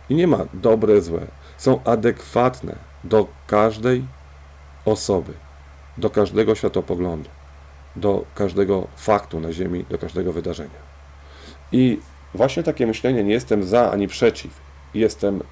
I 0.10 0.16
nie 0.16 0.28
ma 0.28 0.38
dobre, 0.54 1.02
złe. 1.02 1.28
Są 1.58 1.84
adekwatne 1.84 2.76
do 3.04 3.28
każdej 3.48 4.06
osoby, 4.86 5.34
do 5.98 6.10
każdego 6.10 6.56
światopoglądu, 6.56 7.30
do 7.96 8.26
każdego 8.36 8.88
faktu 8.96 9.40
na 9.40 9.54
Ziemi, 9.54 9.86
do 9.90 9.98
każdego 9.98 10.34
wydarzenia. 10.34 10.94
I 11.72 12.00
właśnie 12.34 12.64
takie 12.64 12.88
myślenie 12.88 13.24
nie 13.24 13.34
jestem 13.34 13.64
za 13.64 13.92
ani 13.92 14.08
przeciw, 14.08 14.52
jestem 14.94 15.44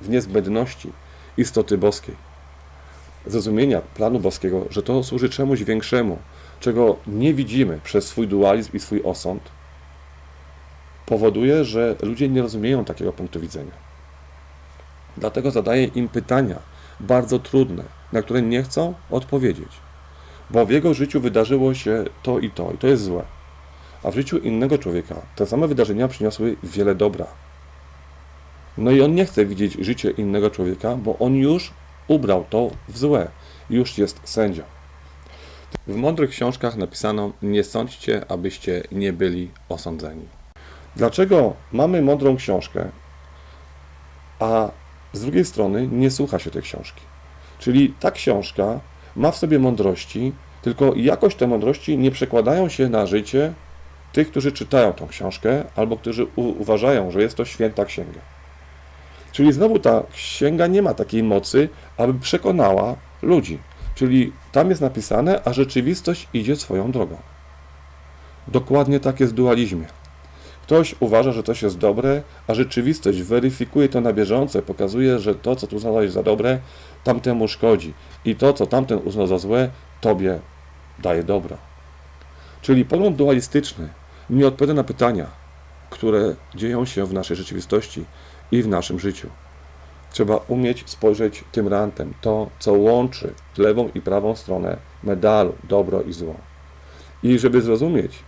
w 0.00 0.08
niezbędności 0.08 0.92
istoty 1.36 1.78
boskiej. 1.78 2.29
Zrozumienia 3.26 3.80
planu 3.80 4.20
boskiego, 4.20 4.66
że 4.70 4.82
to 4.82 5.04
służy 5.04 5.28
czemuś 5.28 5.62
większemu, 5.62 6.18
czego 6.60 6.96
nie 7.06 7.34
widzimy 7.34 7.80
przez 7.84 8.06
swój 8.08 8.28
dualizm 8.28 8.76
i 8.76 8.80
swój 8.80 9.02
osąd, 9.04 9.42
powoduje, 11.06 11.64
że 11.64 11.96
ludzie 12.02 12.28
nie 12.28 12.42
rozumieją 12.42 12.84
takiego 12.84 13.12
punktu 13.12 13.40
widzenia. 13.40 13.72
Dlatego 15.16 15.50
zadaję 15.50 15.84
im 15.84 16.08
pytania 16.08 16.58
bardzo 17.00 17.38
trudne, 17.38 17.82
na 18.12 18.22
które 18.22 18.42
nie 18.42 18.62
chcą 18.62 18.94
odpowiedzieć, 19.10 19.68
bo 20.50 20.66
w 20.66 20.70
jego 20.70 20.94
życiu 20.94 21.20
wydarzyło 21.20 21.74
się 21.74 22.04
to 22.22 22.38
i 22.38 22.50
to, 22.50 22.72
i 22.72 22.78
to 22.78 22.86
jest 22.86 23.04
złe. 23.04 23.22
A 24.02 24.10
w 24.10 24.14
życiu 24.14 24.38
innego 24.38 24.78
człowieka 24.78 25.14
te 25.36 25.46
same 25.46 25.68
wydarzenia 25.68 26.08
przyniosły 26.08 26.56
wiele 26.62 26.94
dobra. 26.94 27.26
No 28.78 28.90
i 28.90 29.02
on 29.02 29.14
nie 29.14 29.24
chce 29.24 29.46
widzieć 29.46 29.72
życie 29.72 30.10
innego 30.10 30.50
człowieka, 30.50 30.96
bo 30.96 31.18
on 31.18 31.34
już 31.34 31.72
ubrał 32.10 32.44
to 32.50 32.70
w 32.88 32.98
złe, 32.98 33.28
już 33.70 33.98
jest 33.98 34.20
sędzią. 34.24 34.62
W 35.86 35.96
mądrych 35.96 36.30
książkach 36.30 36.76
napisano: 36.76 37.32
Nie 37.42 37.64
sądźcie, 37.64 38.24
abyście 38.28 38.82
nie 38.92 39.12
byli 39.12 39.50
osądzeni. 39.68 40.24
Dlaczego 40.96 41.54
mamy 41.72 42.02
mądrą 42.02 42.36
książkę, 42.36 42.88
a 44.38 44.70
z 45.12 45.20
drugiej 45.20 45.44
strony 45.44 45.86
nie 45.86 46.10
słucha 46.10 46.38
się 46.38 46.50
tej 46.50 46.62
książki? 46.62 47.02
Czyli 47.58 47.94
ta 48.00 48.10
książka 48.10 48.80
ma 49.16 49.30
w 49.30 49.36
sobie 49.36 49.58
mądrości, 49.58 50.32
tylko 50.62 50.94
jakoś 50.96 51.34
te 51.34 51.46
mądrości 51.46 51.98
nie 51.98 52.10
przekładają 52.10 52.68
się 52.68 52.88
na 52.88 53.06
życie 53.06 53.52
tych, 54.12 54.30
którzy 54.30 54.52
czytają 54.52 54.92
tą 54.92 55.08
książkę, 55.08 55.64
albo 55.76 55.96
którzy 55.96 56.26
uważają, 56.36 57.10
że 57.10 57.22
jest 57.22 57.36
to 57.36 57.44
święta 57.44 57.84
księga. 57.84 58.20
Czyli 59.32 59.52
znowu 59.52 59.78
ta 59.78 60.02
księga 60.12 60.66
nie 60.66 60.82
ma 60.82 60.94
takiej 60.94 61.22
mocy, 61.22 61.68
aby 61.96 62.14
przekonała 62.14 62.96
ludzi. 63.22 63.58
Czyli 63.94 64.32
tam 64.52 64.70
jest 64.70 64.80
napisane, 64.80 65.40
a 65.44 65.52
rzeczywistość 65.52 66.28
idzie 66.34 66.56
swoją 66.56 66.90
drogą. 66.90 67.16
Dokładnie 68.48 69.00
tak 69.00 69.20
jest 69.20 69.32
w 69.32 69.36
dualizmie. 69.36 69.86
Ktoś 70.62 70.94
uważa, 71.00 71.32
że 71.32 71.42
coś 71.42 71.62
jest 71.62 71.78
dobre, 71.78 72.22
a 72.46 72.54
rzeczywistość 72.54 73.22
weryfikuje 73.22 73.88
to 73.88 74.00
na 74.00 74.12
bieżąco, 74.12 74.62
pokazuje, 74.62 75.18
że 75.18 75.34
to, 75.34 75.56
co 75.56 75.66
tu 75.66 75.76
uznałeś 75.76 76.10
za 76.10 76.22
dobre, 76.22 76.58
tamtemu 77.04 77.48
szkodzi. 77.48 77.94
I 78.24 78.36
to, 78.36 78.52
co 78.52 78.66
tamten 78.66 78.98
uznał 79.04 79.26
za 79.26 79.38
złe, 79.38 79.70
tobie 80.00 80.40
daje 80.98 81.22
dobro. 81.22 81.56
Czyli 82.62 82.84
pogląd 82.84 83.16
dualistyczny 83.16 83.88
nie 84.30 84.46
odpowiada 84.46 84.74
na 84.74 84.84
pytania, 84.84 85.26
które 85.90 86.34
dzieją 86.54 86.84
się 86.84 87.06
w 87.06 87.12
naszej 87.12 87.36
rzeczywistości 87.36 88.04
i 88.52 88.62
w 88.62 88.68
naszym 88.68 89.00
życiu. 89.00 89.28
Trzeba 90.12 90.36
umieć 90.48 90.84
spojrzeć 90.86 91.44
tym 91.52 91.68
rantem, 91.68 92.14
to, 92.20 92.50
co 92.58 92.72
łączy 92.72 93.34
lewą 93.58 93.90
i 93.94 94.00
prawą 94.00 94.36
stronę 94.36 94.76
medalu, 95.02 95.52
dobro 95.64 96.02
i 96.02 96.12
zło. 96.12 96.34
I 97.22 97.38
żeby 97.38 97.60
zrozumieć 97.60 98.18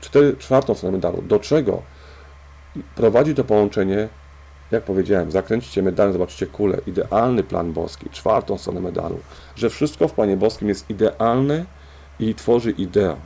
cztery, 0.00 0.36
czwartą 0.36 0.74
stronę 0.74 0.96
medalu, 0.96 1.22
do 1.22 1.38
czego 1.38 1.82
prowadzi 2.96 3.34
to 3.34 3.44
połączenie, 3.44 4.08
jak 4.70 4.84
powiedziałem, 4.84 5.30
zakręćcie 5.30 5.82
medalem, 5.82 6.12
zobaczycie 6.12 6.46
kulę, 6.46 6.78
idealny 6.86 7.42
plan 7.42 7.72
boski, 7.72 8.10
czwartą 8.10 8.58
stronę 8.58 8.80
medalu, 8.80 9.18
że 9.56 9.70
wszystko 9.70 10.08
w 10.08 10.12
planie 10.12 10.36
boskim 10.36 10.68
jest 10.68 10.90
idealne 10.90 11.64
i 12.20 12.34
tworzy 12.34 12.70
ideę. 12.70 13.16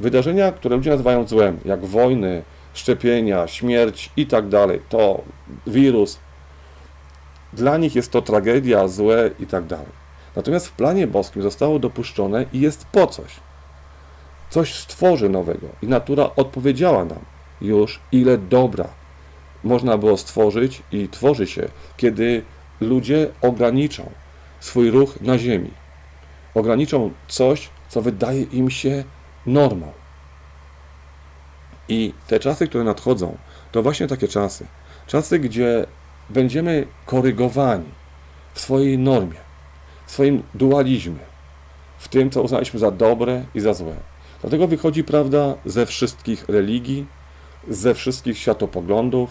Wydarzenia, 0.00 0.52
które 0.52 0.76
ludzie 0.76 0.90
nazywają 0.90 1.26
złem, 1.26 1.58
jak 1.64 1.86
wojny, 1.86 2.42
szczepienia, 2.74 3.46
śmierć 3.46 4.10
i 4.16 4.26
tak 4.26 4.48
dalej, 4.48 4.80
to 4.88 5.22
wirus, 5.66 6.18
dla 7.52 7.76
nich 7.76 7.94
jest 7.94 8.12
to 8.12 8.22
tragedia, 8.22 8.88
złe 8.88 9.30
i 9.40 9.46
tak 9.46 9.66
dalej. 9.66 10.00
Natomiast 10.36 10.66
w 10.68 10.72
planie 10.72 11.06
boskim 11.06 11.42
zostało 11.42 11.78
dopuszczone 11.78 12.44
i 12.52 12.60
jest 12.60 12.84
po 12.84 13.06
coś. 13.06 13.32
Coś 14.50 14.74
stworzy 14.74 15.28
nowego 15.28 15.66
i 15.82 15.86
natura 15.86 16.30
odpowiedziała 16.36 17.04
nam 17.04 17.20
już, 17.60 18.00
ile 18.12 18.38
dobra 18.38 18.88
można 19.64 19.98
było 19.98 20.16
stworzyć 20.16 20.82
i 20.92 21.08
tworzy 21.08 21.46
się, 21.46 21.68
kiedy 21.96 22.42
ludzie 22.80 23.28
ograniczą 23.40 24.10
swój 24.60 24.90
ruch 24.90 25.20
na 25.20 25.38
ziemi. 25.38 25.70
Ograniczą 26.54 27.10
coś, 27.28 27.68
co 27.88 28.02
wydaje 28.02 28.42
im 28.42 28.70
się 28.70 29.04
normą. 29.46 29.92
I 31.90 32.12
te 32.26 32.40
czasy, 32.40 32.68
które 32.68 32.84
nadchodzą, 32.84 33.36
to 33.72 33.82
właśnie 33.82 34.06
takie 34.06 34.28
czasy. 34.28 34.66
Czasy, 35.06 35.38
gdzie 35.38 35.86
będziemy 36.30 36.86
korygowani 37.06 37.88
w 38.54 38.60
swojej 38.60 38.98
normie, 38.98 39.38
w 40.06 40.10
swoim 40.10 40.42
dualizmie, 40.54 41.24
w 41.98 42.08
tym, 42.08 42.30
co 42.30 42.42
uznaliśmy 42.42 42.80
za 42.80 42.90
dobre 42.90 43.44
i 43.54 43.60
za 43.60 43.74
złe. 43.74 43.94
Dlatego 44.40 44.68
wychodzi 44.68 45.04
prawda 45.04 45.54
ze 45.64 45.86
wszystkich 45.86 46.48
religii, 46.48 47.06
ze 47.68 47.94
wszystkich 47.94 48.38
światopoglądów, 48.38 49.30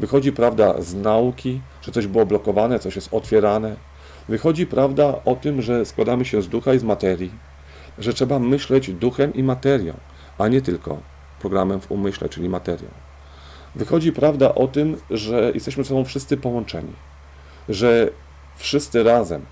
wychodzi 0.00 0.32
prawda 0.32 0.82
z 0.82 0.94
nauki, 0.94 1.60
że 1.82 1.92
coś 1.92 2.06
było 2.06 2.26
blokowane, 2.26 2.78
coś 2.78 2.96
jest 2.96 3.14
otwierane. 3.14 3.76
Wychodzi 4.28 4.66
prawda 4.66 5.20
o 5.24 5.36
tym, 5.36 5.62
że 5.62 5.84
składamy 5.84 6.24
się 6.24 6.42
z 6.42 6.48
ducha 6.48 6.74
i 6.74 6.78
z 6.78 6.84
materii, 6.84 7.32
że 7.98 8.14
trzeba 8.14 8.38
myśleć 8.38 8.92
duchem 8.92 9.34
i 9.34 9.42
materią, 9.42 9.94
a 10.38 10.48
nie 10.48 10.62
tylko 10.62 11.11
programem 11.42 11.80
w 11.80 11.90
umyśle, 11.90 12.28
czyli 12.28 12.48
materią. 12.48 12.88
Wychodzi 13.74 14.12
prawda 14.12 14.54
o 14.54 14.68
tym, 14.68 14.96
że 15.10 15.52
jesteśmy 15.54 15.84
ze 15.84 15.88
sobą 15.88 16.04
wszyscy 16.04 16.36
połączeni, 16.36 16.92
że 17.68 18.10
wszyscy 18.56 19.02
razem 19.02 19.42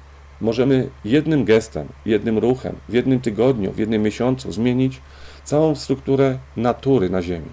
możemy 0.41 0.89
jednym 1.05 1.45
gestem, 1.45 1.89
jednym 2.07 2.39
ruchem, 2.39 2.77
w 2.89 2.93
jednym 2.93 3.21
tygodniu, 3.21 3.73
w 3.73 3.79
jednym 3.79 4.03
miesiącu 4.03 4.53
zmienić 4.53 5.01
całą 5.45 5.75
strukturę 5.75 6.39
natury 6.57 7.11
na 7.11 7.23
Ziemi. 7.23 7.53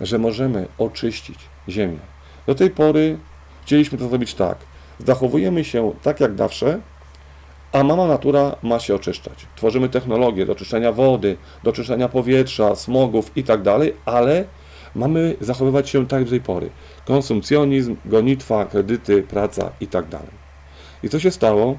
Że 0.00 0.18
możemy 0.18 0.66
oczyścić 0.78 1.38
Ziemię. 1.68 1.98
Do 2.46 2.54
tej 2.54 2.70
pory 2.70 3.18
chcieliśmy 3.62 3.98
to 3.98 4.08
zrobić 4.08 4.34
tak. 4.34 4.58
Zachowujemy 5.06 5.64
się 5.64 5.92
tak 6.02 6.20
jak 6.20 6.36
zawsze, 6.36 6.80
a 7.72 7.84
mama 7.84 8.06
natura 8.06 8.56
ma 8.62 8.78
się 8.78 8.94
oczyszczać. 8.94 9.46
Tworzymy 9.56 9.88
technologie 9.88 10.46
do 10.46 10.54
czyszczenia 10.54 10.92
wody, 10.92 11.36
do 11.64 11.72
czyszczenia 11.72 12.08
powietrza, 12.08 12.74
smogów 12.74 13.36
i 13.36 13.44
tak 13.44 13.62
dalej, 13.62 13.94
ale 14.04 14.44
mamy 14.94 15.36
zachowywać 15.40 15.88
się 15.90 16.06
tak 16.06 16.24
do 16.24 16.30
tej 16.30 16.40
pory. 16.40 16.70
Konsumpcjonizm, 17.04 17.96
gonitwa, 18.06 18.64
kredyty, 18.64 19.22
praca 19.22 19.70
i 19.80 19.86
tak 19.86 20.08
dalej. 20.08 20.40
I 21.02 21.08
co 21.08 21.18
się 21.20 21.30
stało? 21.30 21.78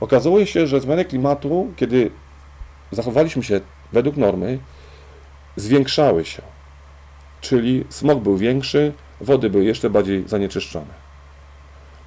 Okazuje 0.00 0.46
się, 0.46 0.66
że 0.66 0.80
zmiany 0.80 1.04
klimatu, 1.04 1.72
kiedy 1.76 2.10
zachowaliśmy 2.92 3.42
się 3.42 3.60
według 3.92 4.16
normy, 4.16 4.58
zwiększały 5.56 6.24
się. 6.24 6.42
Czyli 7.40 7.84
smog 7.88 8.18
był 8.18 8.36
większy, 8.36 8.92
wody 9.20 9.50
były 9.50 9.64
jeszcze 9.64 9.90
bardziej 9.90 10.28
zanieczyszczone. 10.28 11.08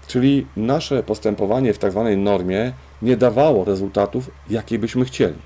Czyli 0.07 0.47
nasze 0.57 1.03
postępowanie 1.03 1.73
w 1.73 1.77
tak 1.77 1.91
zwanej 1.91 2.17
normie 2.17 2.73
nie 3.01 3.17
dawało 3.17 3.65
rezultatów, 3.65 4.31
jakie 4.49 4.79
byśmy 4.79 5.05
chcieli. 5.05 5.39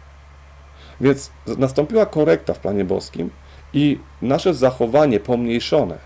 Więc 1.01 1.31
nastąpiła 1.57 2.05
korekta 2.05 2.53
w 2.53 2.59
planie 2.59 2.85
boskim 2.85 3.29
i 3.73 3.99
nasze 4.21 4.53
zachowanie 4.53 5.19
pomniejszone 5.19 5.97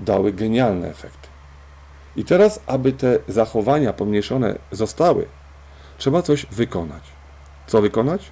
dały 0.00 0.32
genialne 0.32 0.88
efekty. 0.88 1.28
I 2.16 2.24
teraz, 2.24 2.60
aby 2.66 2.92
te 2.92 3.18
zachowania 3.28 3.92
pomniejszone 3.92 4.58
zostały, 4.72 5.26
trzeba 5.98 6.22
coś 6.22 6.46
wykonać. 6.46 7.02
Co 7.66 7.82
wykonać? 7.82 8.30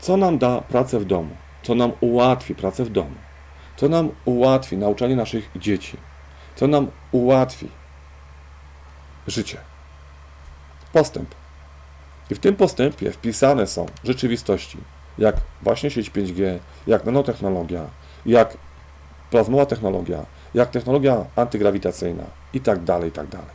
Co 0.00 0.16
nam 0.16 0.38
da 0.38 0.60
pracę 0.60 0.98
w 0.98 1.04
domu? 1.04 1.36
Co 1.62 1.74
nam 1.74 1.92
ułatwi 2.00 2.54
pracę 2.54 2.84
w 2.84 2.90
domu? 2.90 3.14
Co 3.76 3.88
nam 3.88 4.10
ułatwi 4.24 4.76
nauczanie 4.76 5.16
naszych 5.16 5.50
dzieci? 5.56 5.96
Co 6.56 6.66
nam 6.66 6.90
ułatwi 7.12 7.68
życie? 9.26 9.73
Postęp. 10.94 11.34
I 12.30 12.34
w 12.34 12.38
tym 12.38 12.56
postępie 12.56 13.12
wpisane 13.12 13.66
są 13.66 13.86
rzeczywistości, 14.04 14.78
jak 15.18 15.36
właśnie 15.62 15.90
sieć 15.90 16.10
5G, 16.10 16.58
jak 16.86 17.04
nanotechnologia, 17.04 17.82
jak 18.26 18.56
plazmowa 19.30 19.66
technologia, 19.66 20.26
jak 20.54 20.70
technologia 20.70 21.24
antygrawitacyjna 21.36 22.24
i 22.52 22.60
tak 22.60 22.84
dalej, 22.84 23.08
i 23.08 23.12
tak 23.12 23.26
dalej. 23.26 23.50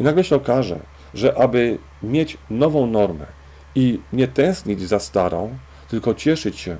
I 0.00 0.02
nagle 0.02 0.24
się 0.24 0.36
okaże, 0.36 0.78
że 1.14 1.38
aby 1.38 1.78
mieć 2.02 2.38
nową 2.50 2.86
normę 2.86 3.26
i 3.74 4.00
nie 4.12 4.28
tęsknić 4.28 4.80
za 4.80 4.98
starą, 4.98 5.58
tylko 5.88 6.14
cieszyć 6.14 6.60
się 6.60 6.76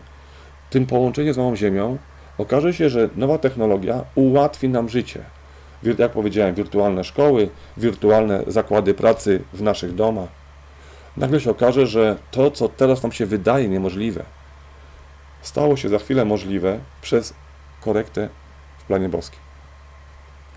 tym 0.71 0.87
połączeniem 0.87 1.35
z 1.35 1.37
nową 1.37 1.57
Ziemią, 1.57 1.99
okaże 2.39 2.75
się, 2.75 2.91
że 2.91 3.09
nowa 3.17 3.39
technologia 3.39 4.05
ułatwi 4.15 4.69
nam 4.69 4.89
życie. 4.89 5.25
Jak 5.99 6.13
powiedziałem, 6.13 6.55
wirtualne 6.55 7.05
szkoły, 7.05 7.49
wirtualne 7.77 8.43
zakłady 8.47 8.95
pracy 8.95 9.43
w 9.53 9.63
naszych 9.63 9.95
domach. 9.95 10.29
Nagle 11.17 11.41
się 11.41 11.51
okaże, 11.51 11.87
że 11.87 12.17
to, 12.31 12.51
co 12.51 12.69
teraz 12.69 13.03
nam 13.03 13.13
się 13.13 13.27
wydaje 13.27 13.69
niemożliwe, 13.69 14.25
stało 15.43 15.77
się 15.77 15.89
za 15.89 15.99
chwilę 15.99 16.25
możliwe 16.25 16.79
przez 17.03 17.35
korektę 17.81 18.29
w 18.79 18.85
planie 18.85 19.09
boskim. 19.09 19.41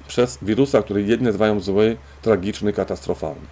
Przez 0.07 0.37
wirusa, 0.41 0.81
który 0.81 1.03
jedni 1.03 1.25
nazywają 1.25 1.59
zły, 1.59 1.97
tragiczny, 2.21 2.73
katastrofalny. 2.73 3.47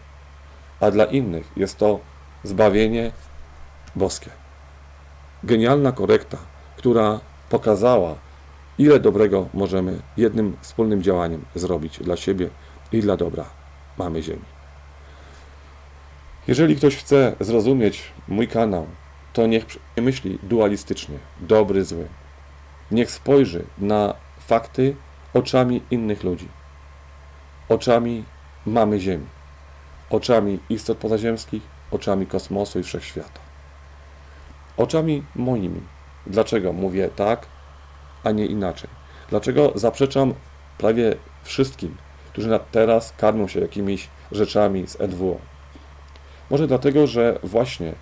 A 0.80 0.92
dla 0.92 1.06
innych 1.06 1.52
jest 1.58 1.78
to 1.78 2.00
zbawienie 2.44 3.12
boskie. 3.96 4.30
Genialna 5.44 5.92
korekta, 5.92 6.38
która 6.78 7.20
pokazała, 7.50 8.16
ile 8.78 9.00
dobrego 9.00 9.48
możemy 9.54 10.02
jednym 10.18 10.58
wspólnym 10.62 11.04
działaniem 11.04 11.46
zrobić 11.56 12.00
dla 12.00 12.18
siebie 12.18 12.50
i 12.92 13.02
dla 13.02 13.18
dobra 13.18 13.46
mamy 13.98 14.24
Ziemi. 14.24 14.46
Jeżeli 16.48 16.76
ktoś 16.76 16.96
chce 16.96 17.36
zrozumieć 17.40 18.12
mój 18.28 18.48
kanał, 18.48 18.88
to 19.34 19.48
niech 19.48 19.66
nie 19.98 20.04
myśli 20.04 20.40
dualistycznie, 20.44 21.18
dobry, 21.42 21.86
zły. 21.86 22.08
Niech 22.92 23.12
spojrzy 23.12 23.66
na 23.78 24.14
fakty 24.40 24.96
oczami 25.34 25.82
innych 25.92 26.24
ludzi, 26.24 26.48
oczami 27.70 28.24
mamy 28.66 29.00
Ziemi, 29.00 29.26
oczami 30.10 30.60
istot 30.70 30.98
pozaziemskich, 30.98 31.62
oczami 31.92 32.26
kosmosu 32.26 32.80
i 32.80 32.84
wszechświata. 32.84 33.40
Oczami 34.78 35.24
moimi. 35.36 35.82
Dlaczego 36.28 36.74
mówię 36.74 37.10
tak, 37.16 37.46
a 38.24 38.32
nie 38.32 38.46
inaczej? 38.46 38.90
Dlaczego 39.30 39.72
zaprzeczam 39.76 40.34
prawie 40.78 41.16
wszystkim, 41.44 41.98
którzy 42.32 42.60
teraz 42.72 43.14
karmią 43.18 43.48
się 43.48 43.60
jakimiś 43.60 44.08
rzeczami 44.32 44.88
z 44.88 45.00
NWO? 45.00 45.38
Może 46.50 46.68
dlatego, 46.68 47.08
że 47.08 47.40
właśnie 47.44 47.94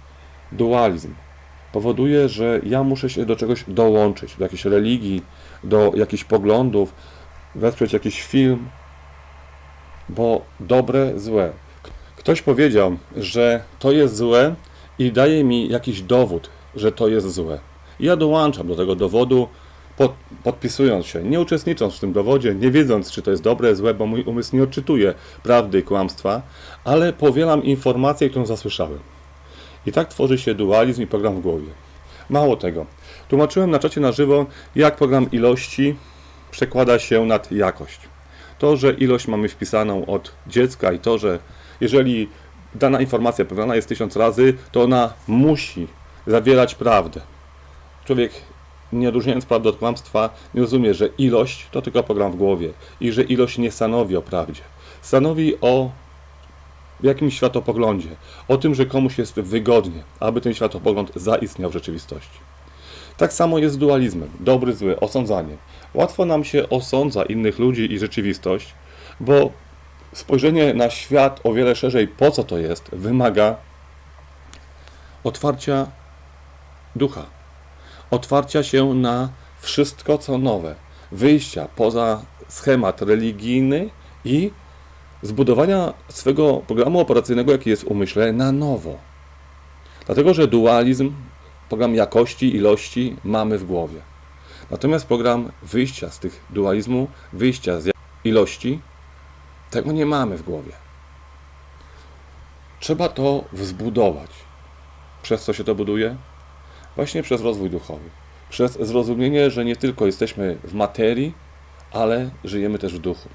dualizm 0.51 1.13
powoduje, 1.71 2.29
że 2.29 2.59
ja 2.63 2.83
muszę 2.83 3.09
się 3.09 3.25
do 3.25 3.35
czegoś 3.35 3.63
dołączyć, 3.67 4.35
do 4.35 4.43
jakiejś 4.43 4.65
religii, 4.65 5.21
do 5.63 5.91
jakichś 5.95 6.23
poglądów, 6.23 6.93
wesprzeć 7.55 7.93
jakiś 7.93 8.23
film, 8.23 8.69
bo 10.09 10.41
dobre, 10.59 11.19
złe. 11.19 11.51
Ktoś 12.15 12.41
powiedział, 12.41 12.97
że 13.15 13.63
to 13.79 13.91
jest 13.91 14.15
złe 14.15 14.55
i 14.99 15.11
daje 15.11 15.43
mi 15.43 15.69
jakiś 15.69 16.01
dowód, 16.01 16.49
że 16.75 16.91
to 16.91 17.07
jest 17.07 17.31
złe. 17.31 17.59
I 17.99 18.05
ja 18.05 18.15
dołączam 18.15 18.67
do 18.67 18.75
tego 18.75 18.95
dowodu, 18.95 19.47
pod, 20.01 20.13
podpisując 20.43 21.05
się, 21.05 21.23
nie 21.23 21.41
uczestnicząc 21.41 21.95
w 21.95 21.99
tym 21.99 22.13
dowodzie, 22.13 22.55
nie 22.55 22.71
wiedząc, 22.71 23.11
czy 23.11 23.21
to 23.21 23.31
jest 23.31 23.43
dobre, 23.43 23.75
złe, 23.75 23.93
bo 23.93 24.05
mój 24.05 24.23
umysł 24.23 24.55
nie 24.55 24.63
odczytuje 24.63 25.13
prawdy 25.43 25.79
i 25.79 25.83
kłamstwa, 25.83 26.41
ale 26.83 27.13
powielam 27.13 27.63
informację, 27.63 28.29
którą 28.29 28.45
zasłyszałem. 28.45 28.99
I 29.85 29.91
tak 29.91 30.07
tworzy 30.07 30.37
się 30.37 30.53
dualizm 30.55 31.01
i 31.01 31.07
program 31.07 31.35
w 31.35 31.41
głowie. 31.41 31.67
Mało 32.29 32.55
tego, 32.55 32.85
tłumaczyłem 33.29 33.71
na 33.71 33.79
czacie 33.79 34.01
na 34.01 34.11
żywo, 34.11 34.45
jak 34.75 34.95
program 34.95 35.31
ilości 35.31 35.95
przekłada 36.51 36.99
się 36.99 37.25
nad 37.25 37.51
jakość. 37.51 37.99
To, 38.59 38.77
że 38.77 38.93
ilość 38.93 39.27
mamy 39.27 39.49
wpisaną 39.49 40.05
od 40.05 40.31
dziecka 40.47 40.91
i 40.91 40.99
to, 40.99 41.17
że 41.17 41.39
jeżeli 41.81 42.29
dana 42.75 43.01
informacja 43.01 43.45
powiedziana 43.45 43.75
jest 43.75 43.89
tysiąc 43.89 44.15
razy, 44.15 44.53
to 44.71 44.83
ona 44.83 45.13
musi 45.27 45.87
zawierać 46.27 46.75
prawdę. 46.75 47.21
Człowiek, 48.05 48.31
nie 48.93 49.09
odróżniając 49.09 49.45
prawdy 49.45 49.69
od 49.69 49.77
kłamstwa, 49.77 50.29
nie 50.53 50.61
rozumie, 50.61 50.93
że 50.93 51.07
ilość 51.17 51.67
to 51.71 51.81
tylko 51.81 52.03
program 52.03 52.31
w 52.31 52.35
głowie 52.35 52.73
i 53.01 53.11
że 53.11 53.23
ilość 53.23 53.57
nie 53.57 53.71
stanowi 53.71 54.17
o 54.17 54.21
prawdzie. 54.21 54.61
Stanowi 55.01 55.61
o 55.61 55.91
jakimś 57.03 57.35
światopoglądzie, 57.35 58.09
o 58.47 58.57
tym, 58.57 58.75
że 58.75 58.85
komuś 58.85 59.17
jest 59.17 59.33
wygodnie, 59.35 60.03
aby 60.19 60.41
ten 60.41 60.53
światopogląd 60.53 61.11
zaistniał 61.15 61.69
w 61.69 61.73
rzeczywistości. 61.73 62.39
Tak 63.17 63.33
samo 63.33 63.57
jest 63.57 63.75
z 63.75 63.77
dualizmem, 63.77 64.29
dobry, 64.39 64.73
zły, 64.73 64.99
osądzanie. 64.99 65.57
Łatwo 65.93 66.25
nam 66.25 66.43
się 66.43 66.69
osądza 66.69 67.23
innych 67.23 67.59
ludzi 67.59 67.93
i 67.93 67.99
rzeczywistość, 67.99 68.73
bo 69.19 69.51
spojrzenie 70.13 70.73
na 70.73 70.89
świat 70.89 71.39
o 71.43 71.53
wiele 71.53 71.75
szerzej, 71.75 72.07
po 72.07 72.31
co 72.31 72.43
to 72.43 72.57
jest, 72.57 72.89
wymaga 72.91 73.55
otwarcia 75.23 75.87
ducha, 76.95 77.25
otwarcia 78.11 78.63
się 78.63 78.93
na 78.93 79.29
wszystko, 79.61 80.17
co 80.17 80.37
nowe, 80.37 80.75
wyjścia 81.11 81.67
poza 81.75 82.21
schemat 82.47 83.01
religijny 83.01 83.89
i 84.25 84.51
zbudowania 85.21 85.93
swego 86.09 86.57
programu 86.67 86.99
operacyjnego, 86.99 87.51
jaki 87.51 87.69
jest 87.69 87.83
w 87.83 87.87
umyśle, 87.87 88.33
na 88.33 88.51
nowo. 88.51 88.97
Dlatego, 90.05 90.33
że 90.33 90.47
dualizm, 90.47 91.13
program 91.69 91.95
jakości, 91.95 92.55
ilości 92.55 93.15
mamy 93.23 93.57
w 93.57 93.65
głowie. 93.65 94.01
Natomiast 94.71 95.07
program 95.07 95.51
wyjścia 95.63 96.09
z 96.09 96.19
tych 96.19 96.45
dualizmu, 96.49 97.07
wyjścia 97.33 97.81
z 97.81 97.91
ilości, 98.23 98.79
tego 99.71 99.91
nie 99.91 100.05
mamy 100.05 100.37
w 100.37 100.43
głowie. 100.43 100.71
Trzeba 102.79 103.09
to 103.09 103.43
wzbudować. 103.53 104.29
Przez 105.23 105.43
co 105.43 105.53
się 105.53 105.63
to 105.63 105.75
buduje? 105.75 106.15
Właśnie 106.95 107.23
przez 107.23 107.41
rozwój 107.41 107.69
duchowy. 107.69 108.09
Przez 108.49 108.79
zrozumienie, 108.79 109.51
że 109.51 109.65
nie 109.65 109.75
tylko 109.75 110.05
jesteśmy 110.05 110.57
w 110.63 110.73
materii, 110.73 111.33
ale 111.91 112.29
żyjemy 112.43 112.79
też 112.79 112.93
w 112.93 112.99
duchu. 112.99 113.29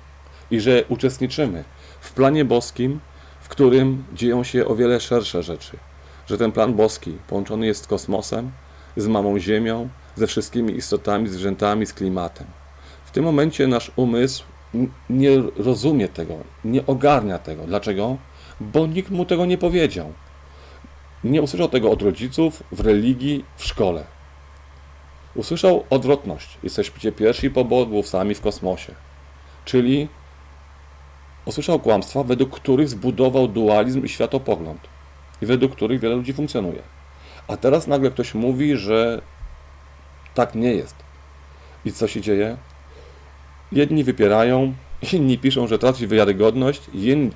I 0.50 0.60
że 0.60 0.84
uczestniczymy 0.88 1.64
w 2.00 2.12
planie 2.12 2.44
boskim, 2.44 3.00
w 3.40 3.48
którym 3.48 4.04
dzieją 4.14 4.44
się 4.44 4.66
o 4.66 4.76
wiele 4.76 5.00
szersze 5.00 5.42
rzeczy. 5.42 5.76
Że 6.26 6.38
ten 6.38 6.52
plan 6.52 6.74
boski 6.74 7.18
połączony 7.28 7.66
jest 7.66 7.84
z 7.84 7.86
kosmosem, 7.86 8.50
z 8.96 9.06
mamą 9.06 9.38
Ziemią, 9.38 9.88
ze 10.14 10.26
wszystkimi 10.26 10.76
istotami, 10.76 11.28
zwierzętami, 11.28 11.86
z 11.86 11.92
klimatem. 11.92 12.46
W 13.04 13.10
tym 13.10 13.24
momencie 13.24 13.66
nasz 13.66 13.92
umysł 13.96 14.44
nie 15.10 15.30
rozumie 15.56 16.08
tego, 16.08 16.34
nie 16.64 16.86
ogarnia 16.86 17.38
tego. 17.38 17.62
Dlaczego? 17.66 18.16
Bo 18.60 18.86
nikt 18.86 19.10
mu 19.10 19.24
tego 19.24 19.46
nie 19.46 19.58
powiedział. 19.58 20.12
Nie 21.24 21.42
usłyszał 21.42 21.68
tego 21.68 21.90
od 21.90 22.02
rodziców, 22.02 22.62
w 22.72 22.80
religii, 22.80 23.44
w 23.56 23.64
szkole. 23.64 24.04
Usłyszał 25.34 25.84
odwrotność. 25.90 26.58
Jesteście 26.62 27.12
pierwsi 27.12 27.50
sami 28.04 28.34
w 28.34 28.40
kosmosie. 28.40 28.94
Czyli 29.64 30.08
usłyszał 31.44 31.78
kłamstwa, 31.78 32.22
według 32.22 32.50
których 32.50 32.88
zbudował 32.88 33.48
dualizm 33.48 34.04
i 34.04 34.08
światopogląd. 34.08 34.80
I 35.42 35.46
według 35.46 35.72
których 35.72 36.00
wiele 36.00 36.14
ludzi 36.14 36.32
funkcjonuje. 36.32 36.82
A 37.48 37.56
teraz 37.56 37.86
nagle 37.86 38.10
ktoś 38.10 38.34
mówi, 38.34 38.76
że 38.76 39.22
tak 40.34 40.54
nie 40.54 40.74
jest. 40.74 40.96
I 41.84 41.92
co 41.92 42.08
się 42.08 42.20
dzieje? 42.20 42.56
Jedni 43.72 44.04
wypierają, 44.04 44.74
inni 45.12 45.38
piszą, 45.38 45.66
że 45.66 45.78
traci 45.78 46.08
wiarygodność, 46.08 46.82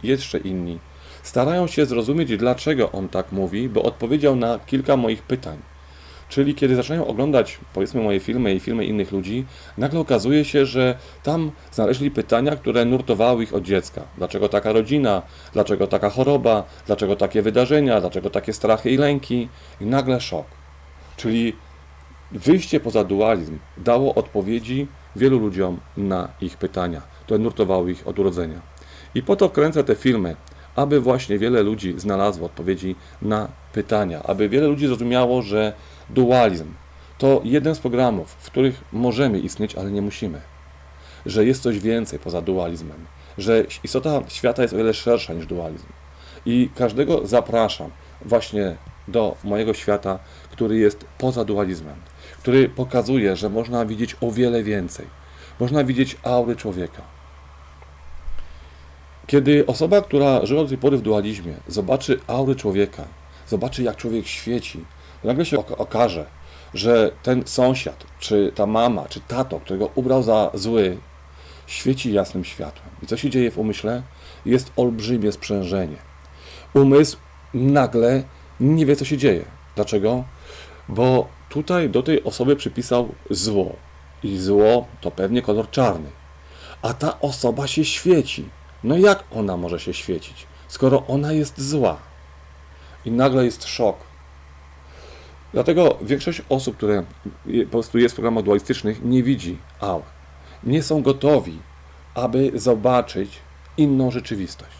jeszcze 0.02 0.38
inni 0.38 0.78
starają 1.22 1.66
się 1.66 1.86
zrozumieć, 1.86 2.36
dlaczego 2.36 2.92
on 2.92 3.08
tak 3.08 3.32
mówi, 3.32 3.68
bo 3.68 3.82
odpowiedział 3.82 4.36
na 4.36 4.58
kilka 4.58 4.96
moich 4.96 5.22
pytań. 5.22 5.58
Czyli 6.30 6.54
kiedy 6.54 6.76
zaczynają 6.76 7.06
oglądać, 7.06 7.58
powiedzmy, 7.74 8.02
moje 8.02 8.20
filmy 8.20 8.54
i 8.54 8.60
filmy 8.60 8.84
innych 8.84 9.12
ludzi, 9.12 9.44
nagle 9.78 10.00
okazuje 10.00 10.44
się, 10.44 10.66
że 10.66 10.98
tam 11.22 11.50
znaleźli 11.72 12.10
pytania, 12.10 12.56
które 12.56 12.84
nurtowały 12.84 13.42
ich 13.42 13.54
od 13.54 13.62
dziecka. 13.62 14.02
Dlaczego 14.18 14.48
taka 14.48 14.72
rodzina? 14.72 15.22
Dlaczego 15.52 15.86
taka 15.86 16.10
choroba? 16.10 16.64
Dlaczego 16.86 17.16
takie 17.16 17.42
wydarzenia? 17.42 18.00
Dlaczego 18.00 18.30
takie 18.30 18.52
strachy 18.52 18.90
i 18.90 18.96
lęki? 18.96 19.48
I 19.80 19.86
nagle 19.86 20.20
szok. 20.20 20.46
Czyli 21.16 21.56
wyjście 22.32 22.80
poza 22.80 23.04
dualizm 23.04 23.58
dało 23.76 24.14
odpowiedzi 24.14 24.86
wielu 25.16 25.38
ludziom 25.38 25.80
na 25.96 26.28
ich 26.40 26.56
pytania, 26.56 27.02
które 27.24 27.38
nurtowały 27.38 27.90
ich 27.90 28.08
od 28.08 28.18
urodzenia. 28.18 28.60
I 29.14 29.22
po 29.22 29.36
to 29.36 29.50
kręcę 29.50 29.84
te 29.84 29.94
filmy, 29.94 30.36
aby 30.76 31.00
właśnie 31.00 31.38
wiele 31.38 31.62
ludzi 31.62 31.94
znalazło 31.96 32.46
odpowiedzi 32.46 32.96
na 33.22 33.48
pytania, 33.72 34.22
aby 34.22 34.48
wiele 34.48 34.66
ludzi 34.66 34.86
zrozumiało, 34.86 35.42
że 35.42 35.72
dualizm 36.10 36.74
to 37.18 37.40
jeden 37.44 37.74
z 37.74 37.78
programów, 37.78 38.36
w 38.38 38.46
których 38.46 38.84
możemy 38.92 39.38
istnieć, 39.38 39.74
ale 39.74 39.90
nie 39.90 40.02
musimy. 40.02 40.40
Że 41.26 41.44
jest 41.44 41.62
coś 41.62 41.78
więcej 41.78 42.18
poza 42.18 42.42
dualizmem, 42.42 43.06
że 43.38 43.64
istota 43.84 44.22
świata 44.28 44.62
jest 44.62 44.74
o 44.74 44.76
wiele 44.76 44.94
szersza 44.94 45.34
niż 45.34 45.46
dualizm. 45.46 45.86
I 46.46 46.70
każdego 46.74 47.26
zapraszam 47.26 47.90
właśnie 48.24 48.76
do 49.08 49.36
mojego 49.44 49.74
świata, 49.74 50.18
który 50.50 50.78
jest 50.78 51.04
poza 51.18 51.44
dualizmem, 51.44 51.96
który 52.38 52.68
pokazuje, 52.68 53.36
że 53.36 53.48
można 53.48 53.86
widzieć 53.86 54.16
o 54.20 54.30
wiele 54.30 54.62
więcej. 54.62 55.06
Można 55.60 55.84
widzieć 55.84 56.16
aury 56.22 56.56
człowieka. 56.56 57.02
Kiedy 59.30 59.66
osoba, 59.66 60.00
która 60.00 60.46
żyła 60.46 60.62
do 60.62 60.68
tej 60.68 60.78
pory 60.78 60.96
w 60.96 61.02
dualizmie, 61.02 61.54
zobaczy 61.68 62.20
aury 62.26 62.56
człowieka, 62.56 63.04
zobaczy 63.48 63.82
jak 63.82 63.96
człowiek 63.96 64.26
świeci, 64.26 64.84
nagle 65.24 65.44
się 65.44 65.58
ok- 65.58 65.80
okaże, 65.80 66.26
że 66.74 67.12
ten 67.22 67.42
sąsiad, 67.46 68.06
czy 68.18 68.52
ta 68.54 68.66
mama, 68.66 69.04
czy 69.08 69.20
tato, 69.20 69.60
którego 69.60 69.90
ubrał 69.94 70.22
za 70.22 70.50
zły, 70.54 70.96
świeci 71.66 72.12
jasnym 72.12 72.44
światłem. 72.44 72.88
I 73.02 73.06
co 73.06 73.16
się 73.16 73.30
dzieje 73.30 73.50
w 73.50 73.58
umyśle? 73.58 74.02
Jest 74.46 74.72
olbrzymie 74.76 75.32
sprzężenie. 75.32 75.96
Umysł 76.74 77.16
nagle 77.54 78.22
nie 78.60 78.86
wie, 78.86 78.96
co 78.96 79.04
się 79.04 79.18
dzieje. 79.18 79.44
Dlaczego? 79.76 80.24
Bo 80.88 81.28
tutaj 81.48 81.90
do 81.90 82.02
tej 82.02 82.24
osoby 82.24 82.56
przypisał 82.56 83.08
zło. 83.30 83.76
I 84.22 84.38
zło 84.38 84.86
to 85.00 85.10
pewnie 85.10 85.42
kolor 85.42 85.70
czarny. 85.70 86.10
A 86.82 86.94
ta 86.94 87.20
osoba 87.20 87.66
się 87.66 87.84
świeci. 87.84 88.59
No 88.84 88.96
jak 88.96 89.24
ona 89.30 89.56
może 89.56 89.80
się 89.80 89.94
świecić, 89.94 90.46
skoro 90.68 91.06
ona 91.06 91.32
jest 91.32 91.60
zła? 91.60 91.96
I 93.04 93.10
nagle 93.10 93.44
jest 93.44 93.64
szok. 93.64 93.96
Dlatego 95.52 95.98
większość 96.02 96.42
osób, 96.48 96.76
które 96.76 97.04
po 97.64 97.70
prostu 97.70 97.98
jest 97.98 98.14
w 98.14 98.16
programach 98.16 98.44
dualistycznych, 98.44 99.04
nie 99.04 99.22
widzi 99.22 99.58
aur. 99.80 100.02
Nie 100.64 100.82
są 100.82 101.02
gotowi, 101.02 101.58
aby 102.14 102.52
zobaczyć 102.54 103.38
inną 103.76 104.10
rzeczywistość. 104.10 104.76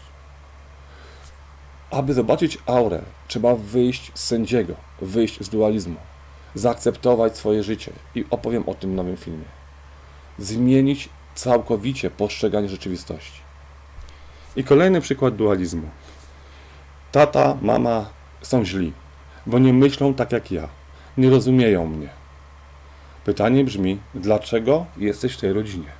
Aby 1.91 2.13
zobaczyć 2.13 2.57
aurę, 2.65 3.01
trzeba 3.27 3.55
wyjść 3.55 4.11
z 4.13 4.23
sędziego, 4.23 4.73
wyjść 5.01 5.43
z 5.43 5.49
dualizmu, 5.49 5.95
zaakceptować 6.55 7.37
swoje 7.37 7.63
życie 7.63 7.91
i 8.15 8.25
opowiem 8.29 8.69
o 8.69 8.73
tym 8.73 8.91
w 8.91 8.95
nowym 8.95 9.17
filmie. 9.17 9.45
Zmienić 10.39 11.09
całkowicie 11.35 12.11
postrzeganie 12.11 12.69
rzeczywistości. 12.69 13.41
I 14.55 14.63
kolejny 14.63 15.01
przykład 15.01 15.35
dualizmu. 15.35 15.89
Tata, 17.11 17.57
mama 17.61 18.09
są 18.41 18.65
źli, 18.65 18.93
bo 19.45 19.59
nie 19.59 19.73
myślą 19.73 20.13
tak 20.13 20.31
jak 20.31 20.51
ja, 20.51 20.67
nie 21.17 21.29
rozumieją 21.29 21.87
mnie. 21.87 22.09
Pytanie 23.25 23.63
brzmi, 23.63 23.99
dlaczego 24.15 24.85
jesteś 24.97 25.33
w 25.33 25.39
tej 25.39 25.53
rodzinie? 25.53 25.91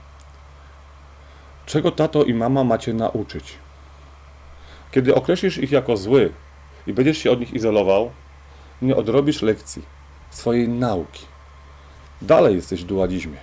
Czego 1.65 1.91
tato 1.91 2.23
i 2.23 2.33
mama 2.33 2.63
macie 2.63 2.93
nauczyć? 2.93 3.53
Kiedy 4.91 5.15
określisz 5.15 5.57
ich 5.57 5.71
jako 5.71 5.97
zły 5.97 6.33
i 6.87 6.93
będziesz 6.93 7.17
się 7.17 7.31
od 7.31 7.39
nich 7.39 7.53
izolował, 7.53 8.11
nie 8.81 8.95
odrobisz 8.95 9.41
lekcji 9.41 9.81
swojej 10.29 10.69
nauki. 10.69 11.25
Dalej 12.21 12.55
jesteś 12.55 12.83
w 12.83 12.87
dualizmie, 12.87 13.37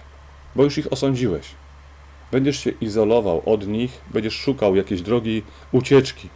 bo 0.57 0.65
już 0.65 0.79
ich 0.79 0.93
osądziłeś. 0.93 1.55
Będziesz 2.33 2.65
się 2.65 2.71
izolował 2.71 3.43
od 3.47 3.67
nich, 3.67 4.01
będziesz 4.11 4.35
szukał 4.35 4.77
jakiejś 4.77 5.03
drogi 5.03 5.43
ucieczki 5.73 6.29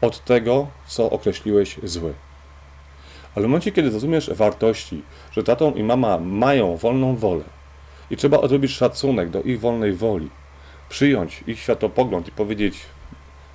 od 0.00 0.24
tego, 0.24 0.66
co 0.86 1.10
określiłeś 1.10 1.76
zły. 1.82 2.14
Ale 3.34 3.46
w 3.46 3.48
momencie, 3.48 3.72
kiedy 3.72 3.90
zrozumiesz 3.90 4.30
wartości, 4.34 5.02
że 5.32 5.42
tatą 5.42 5.74
i 5.74 5.82
mama 5.82 6.18
mają 6.18 6.76
wolną 6.76 7.16
wolę 7.16 7.44
i 8.10 8.16
trzeba 8.16 8.38
odrobić 8.38 8.70
szacunek 8.70 9.30
do 9.30 9.42
ich 9.42 9.60
wolnej 9.60 9.92
woli, 9.92 10.30
przyjąć 10.88 11.44
ich 11.46 11.60
światopogląd 11.60 12.28
i 12.28 12.32
powiedzieć: 12.32 12.80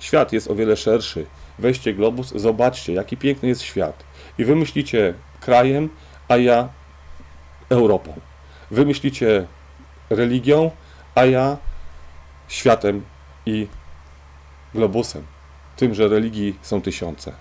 Świat 0.00 0.32
jest 0.32 0.50
o 0.50 0.54
wiele 0.54 0.76
szerszy. 0.76 1.26
Weźcie 1.58 1.94
globus, 1.94 2.32
zobaczcie, 2.34 2.92
jaki 2.92 3.16
piękny 3.16 3.48
jest 3.48 3.62
świat. 3.62 4.04
I 4.38 4.44
wymyślicie 4.44 5.14
krajem, 5.40 5.88
a 6.28 6.36
ja 6.36 6.68
Europą. 7.68 8.14
Wymyślicie 8.70 9.46
religią, 10.10 10.70
a 11.14 11.24
ja 11.24 11.56
światem 12.48 13.02
i 13.46 13.66
globusem. 14.74 15.22
Tym, 15.76 15.94
że 15.94 16.08
religii 16.08 16.58
są 16.62 16.80
tysiące. 16.80 17.32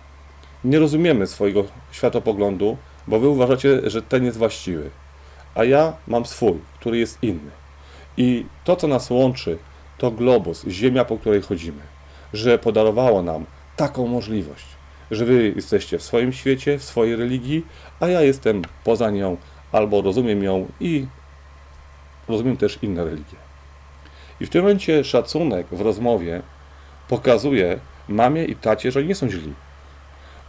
Nie 0.63 0.79
rozumiemy 0.79 1.27
swojego 1.27 1.63
światopoglądu, 1.91 2.77
bo 3.07 3.19
wy 3.19 3.27
uważacie, 3.27 3.89
że 3.89 4.01
ten 4.01 4.25
jest 4.25 4.37
właściwy, 4.37 4.89
a 5.55 5.63
ja 5.63 5.93
mam 6.07 6.25
swój, 6.25 6.59
który 6.79 6.97
jest 6.97 7.23
inny. 7.23 7.51
I 8.17 8.45
to, 8.63 8.75
co 8.75 8.87
nas 8.87 9.09
łączy, 9.09 9.57
to 9.97 10.11
globus, 10.11 10.65
ziemia, 10.67 11.05
po 11.05 11.17
której 11.17 11.41
chodzimy, 11.41 11.81
że 12.33 12.59
podarowało 12.59 13.21
nam 13.21 13.45
taką 13.75 14.07
możliwość, 14.07 14.65
że 15.11 15.25
wy 15.25 15.53
jesteście 15.55 15.97
w 15.97 16.03
swoim 16.03 16.33
świecie, 16.33 16.77
w 16.77 16.83
swojej 16.83 17.15
religii, 17.15 17.65
a 17.99 18.07
ja 18.07 18.21
jestem 18.21 18.61
poza 18.83 19.09
nią, 19.09 19.37
albo 19.71 20.01
rozumiem 20.01 20.43
ją 20.43 20.67
i 20.79 21.05
rozumiem 22.27 22.57
też 22.57 22.79
inne 22.81 23.03
religie. 23.03 23.52
I 24.43 24.45
w 24.45 24.49
tym 24.49 24.61
momencie 24.61 25.03
szacunek 25.03 25.67
w 25.71 25.81
rozmowie 25.81 26.41
pokazuje 27.07 27.79
mamie 28.07 28.45
i 28.45 28.55
tacie, 28.55 28.91
że 28.91 28.99
oni 28.99 29.07
nie 29.07 29.15
są 29.15 29.29
źli. 29.29 29.53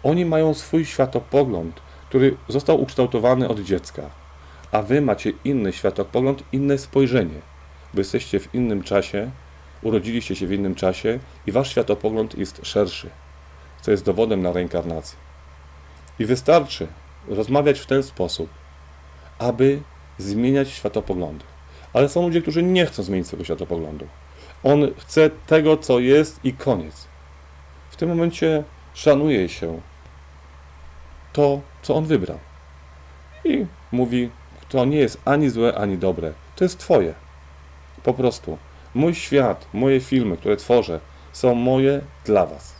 Oni 0.02 0.24
mają 0.24 0.54
swój 0.54 0.84
światopogląd, 0.84 1.80
który 2.08 2.36
został 2.48 2.82
ukształtowany 2.82 3.48
od 3.48 3.60
dziecka, 3.60 4.02
a 4.72 4.82
wy 4.82 5.00
macie 5.00 5.32
inny 5.44 5.72
światopogląd, 5.72 6.42
inne 6.52 6.78
spojrzenie, 6.78 7.40
bo 7.94 8.00
jesteście 8.00 8.40
w 8.40 8.54
innym 8.54 8.82
czasie, 8.82 9.30
urodziliście 9.82 10.36
się 10.36 10.46
w 10.46 10.52
innym 10.52 10.74
czasie 10.74 11.18
i 11.46 11.52
wasz 11.52 11.70
światopogląd 11.70 12.38
jest 12.38 12.60
szerszy, 12.66 13.10
co 13.82 13.90
jest 13.90 14.04
dowodem 14.04 14.42
na 14.42 14.52
reinkarnację. 14.52 15.18
I 16.18 16.24
wystarczy 16.24 16.86
rozmawiać 17.28 17.80
w 17.80 17.86
ten 17.86 18.02
sposób, 18.02 18.50
aby 19.38 19.80
zmieniać 20.18 20.70
światopoglądy. 20.70 21.53
Ale 21.94 22.08
są 22.08 22.22
ludzie, 22.22 22.42
którzy 22.42 22.62
nie 22.62 22.86
chcą 22.86 23.02
zmienić 23.02 23.26
swojego 23.26 23.44
światopoglądu. 23.44 24.06
On 24.64 24.94
chce 24.98 25.30
tego, 25.46 25.76
co 25.76 25.98
jest 25.98 26.44
i 26.44 26.52
koniec. 26.52 27.08
W 27.90 27.96
tym 27.96 28.08
momencie 28.08 28.64
szanuje 28.94 29.48
się 29.48 29.80
to, 31.32 31.60
co 31.82 31.94
on 31.94 32.04
wybrał. 32.04 32.38
I 33.44 33.66
mówi, 33.92 34.30
to 34.68 34.84
nie 34.84 34.96
jest 34.96 35.20
ani 35.24 35.50
złe, 35.50 35.74
ani 35.74 35.98
dobre. 35.98 36.32
To 36.56 36.64
jest 36.64 36.78
Twoje. 36.78 37.14
Po 38.02 38.14
prostu. 38.14 38.58
Mój 38.94 39.14
świat, 39.14 39.66
moje 39.72 40.00
filmy, 40.00 40.36
które 40.36 40.56
tworzę, 40.56 41.00
są 41.32 41.54
moje 41.54 42.00
dla 42.24 42.46
Was. 42.46 42.74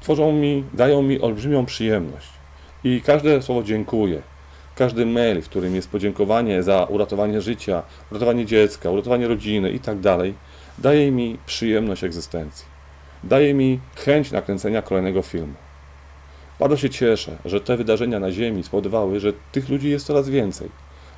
Tworzą 0.00 0.32
mi, 0.32 0.64
dają 0.72 1.02
mi 1.02 1.20
olbrzymią 1.20 1.66
przyjemność. 1.66 2.28
I 2.84 3.02
każde 3.02 3.42
słowo 3.42 3.62
dziękuję, 3.62 4.22
każdy 4.76 5.06
mail, 5.06 5.42
w 5.42 5.48
którym 5.48 5.74
jest 5.74 5.90
podziękowanie 5.90 6.62
za 6.62 6.84
uratowanie 6.84 7.40
życia, 7.40 7.82
uratowanie 8.10 8.46
dziecka, 8.46 8.90
uratowanie 8.90 9.28
rodziny 9.28 9.70
i 9.70 9.80
tak 9.80 10.00
dalej, 10.00 10.34
daje 10.78 11.10
mi 11.10 11.38
przyjemność 11.46 12.04
egzystencji. 12.04 12.66
Daje 13.24 13.54
mi 13.54 13.80
chęć 13.96 14.32
nakręcenia 14.32 14.82
kolejnego 14.82 15.22
filmu. 15.22 15.54
Bardzo 16.60 16.76
się 16.76 16.90
cieszę, 16.90 17.36
że 17.44 17.60
te 17.60 17.76
wydarzenia 17.76 18.20
na 18.20 18.32
Ziemi 18.32 18.62
spowodowały, 18.62 19.20
że 19.20 19.32
tych 19.52 19.68
ludzi 19.68 19.90
jest 19.90 20.06
coraz 20.06 20.28
więcej. 20.28 20.68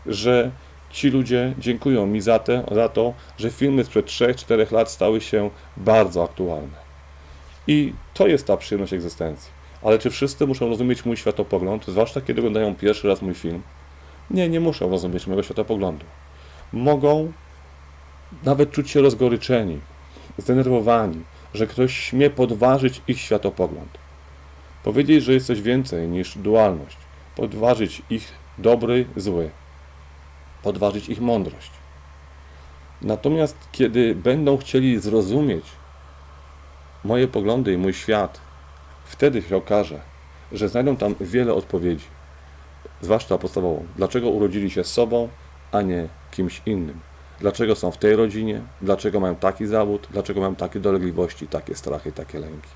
Że 0.07 0.51
ci 0.91 1.11
ludzie 1.11 1.55
dziękują 1.59 2.07
mi 2.07 2.21
za, 2.21 2.39
te, 2.39 2.65
za 2.73 2.89
to, 2.89 3.15
że 3.39 3.51
filmy 3.51 3.85
sprzed 3.85 4.07
3-4 4.07 4.73
lat 4.73 4.91
stały 4.91 5.21
się 5.21 5.51
bardzo 5.77 6.25
aktualne. 6.25 6.87
I 7.67 7.93
to 8.15 8.27
jest 8.27 8.47
ta 8.47 8.57
przyjemność 8.57 8.93
egzystencji. 8.93 9.56
Ale 9.83 9.99
czy 9.99 10.11
wszyscy 10.11 10.47
muszą 10.47 10.69
rozumieć 10.69 11.05
mój 11.05 11.17
światopogląd, 11.17 11.87
zwłaszcza 11.87 12.21
kiedy 12.21 12.41
oglądają 12.41 12.75
pierwszy 12.75 13.09
raz 13.09 13.23
mój 13.23 13.35
film? 13.35 13.63
Nie, 14.31 14.49
nie 14.49 14.61
muszą 14.61 14.91
rozumieć 14.91 15.27
mojego 15.27 15.43
światopoglądu. 15.43 16.05
Mogą 16.73 17.33
nawet 18.45 18.71
czuć 18.71 18.91
się 18.91 19.01
rozgoryczeni, 19.01 19.81
zdenerwowani, 20.39 21.23
że 21.55 21.67
ktoś 21.67 21.97
śmie 21.97 22.31
podważyć 22.31 23.03
ich 23.09 23.21
światopogląd. 23.21 23.99
Powiedzieć, 24.85 25.25
że 25.25 25.33
jest 25.33 25.47
coś 25.47 25.63
więcej 25.63 26.09
niż 26.09 26.39
dualność. 26.39 26.97
Podważyć 27.37 28.03
ich 28.11 28.33
dobry, 28.59 29.07
zły. 29.17 29.51
Podważyć 30.63 31.09
ich 31.09 31.21
mądrość. 31.21 31.71
Natomiast 33.03 33.57
kiedy 33.73 34.15
będą 34.15 34.57
chcieli 34.57 35.01
zrozumieć 35.01 35.65
moje 37.05 37.29
poglądy 37.29 37.73
i 37.73 37.77
mój 37.77 37.95
świat, 37.95 38.41
wtedy 39.07 39.43
się 39.43 39.57
okaże, 39.57 40.01
że 40.53 40.69
znajdą 40.69 40.97
tam 40.97 41.15
wiele 41.21 41.55
odpowiedzi. 41.55 42.05
Zwłaszcza 43.01 43.39
podstawową. 43.39 43.87
Dlaczego 43.97 44.29
urodzili 44.29 44.71
się 44.71 44.85
sobą, 44.85 45.29
a 45.73 45.83
nie 45.83 46.09
kimś 46.31 46.63
innym? 46.67 47.01
Dlaczego 47.41 47.77
są 47.77 47.91
w 47.91 47.97
tej 47.97 48.17
rodzinie? 48.17 48.61
Dlaczego 48.83 49.21
mają 49.21 49.37
taki 49.37 49.67
zawód? 49.67 50.09
Dlaczego 50.11 50.41
mają 50.41 50.55
takie 50.55 50.81
dolegliwości, 50.81 51.47
takie 51.47 51.75
strachy, 51.75 52.13
takie 52.13 52.39
lęki? 52.39 52.69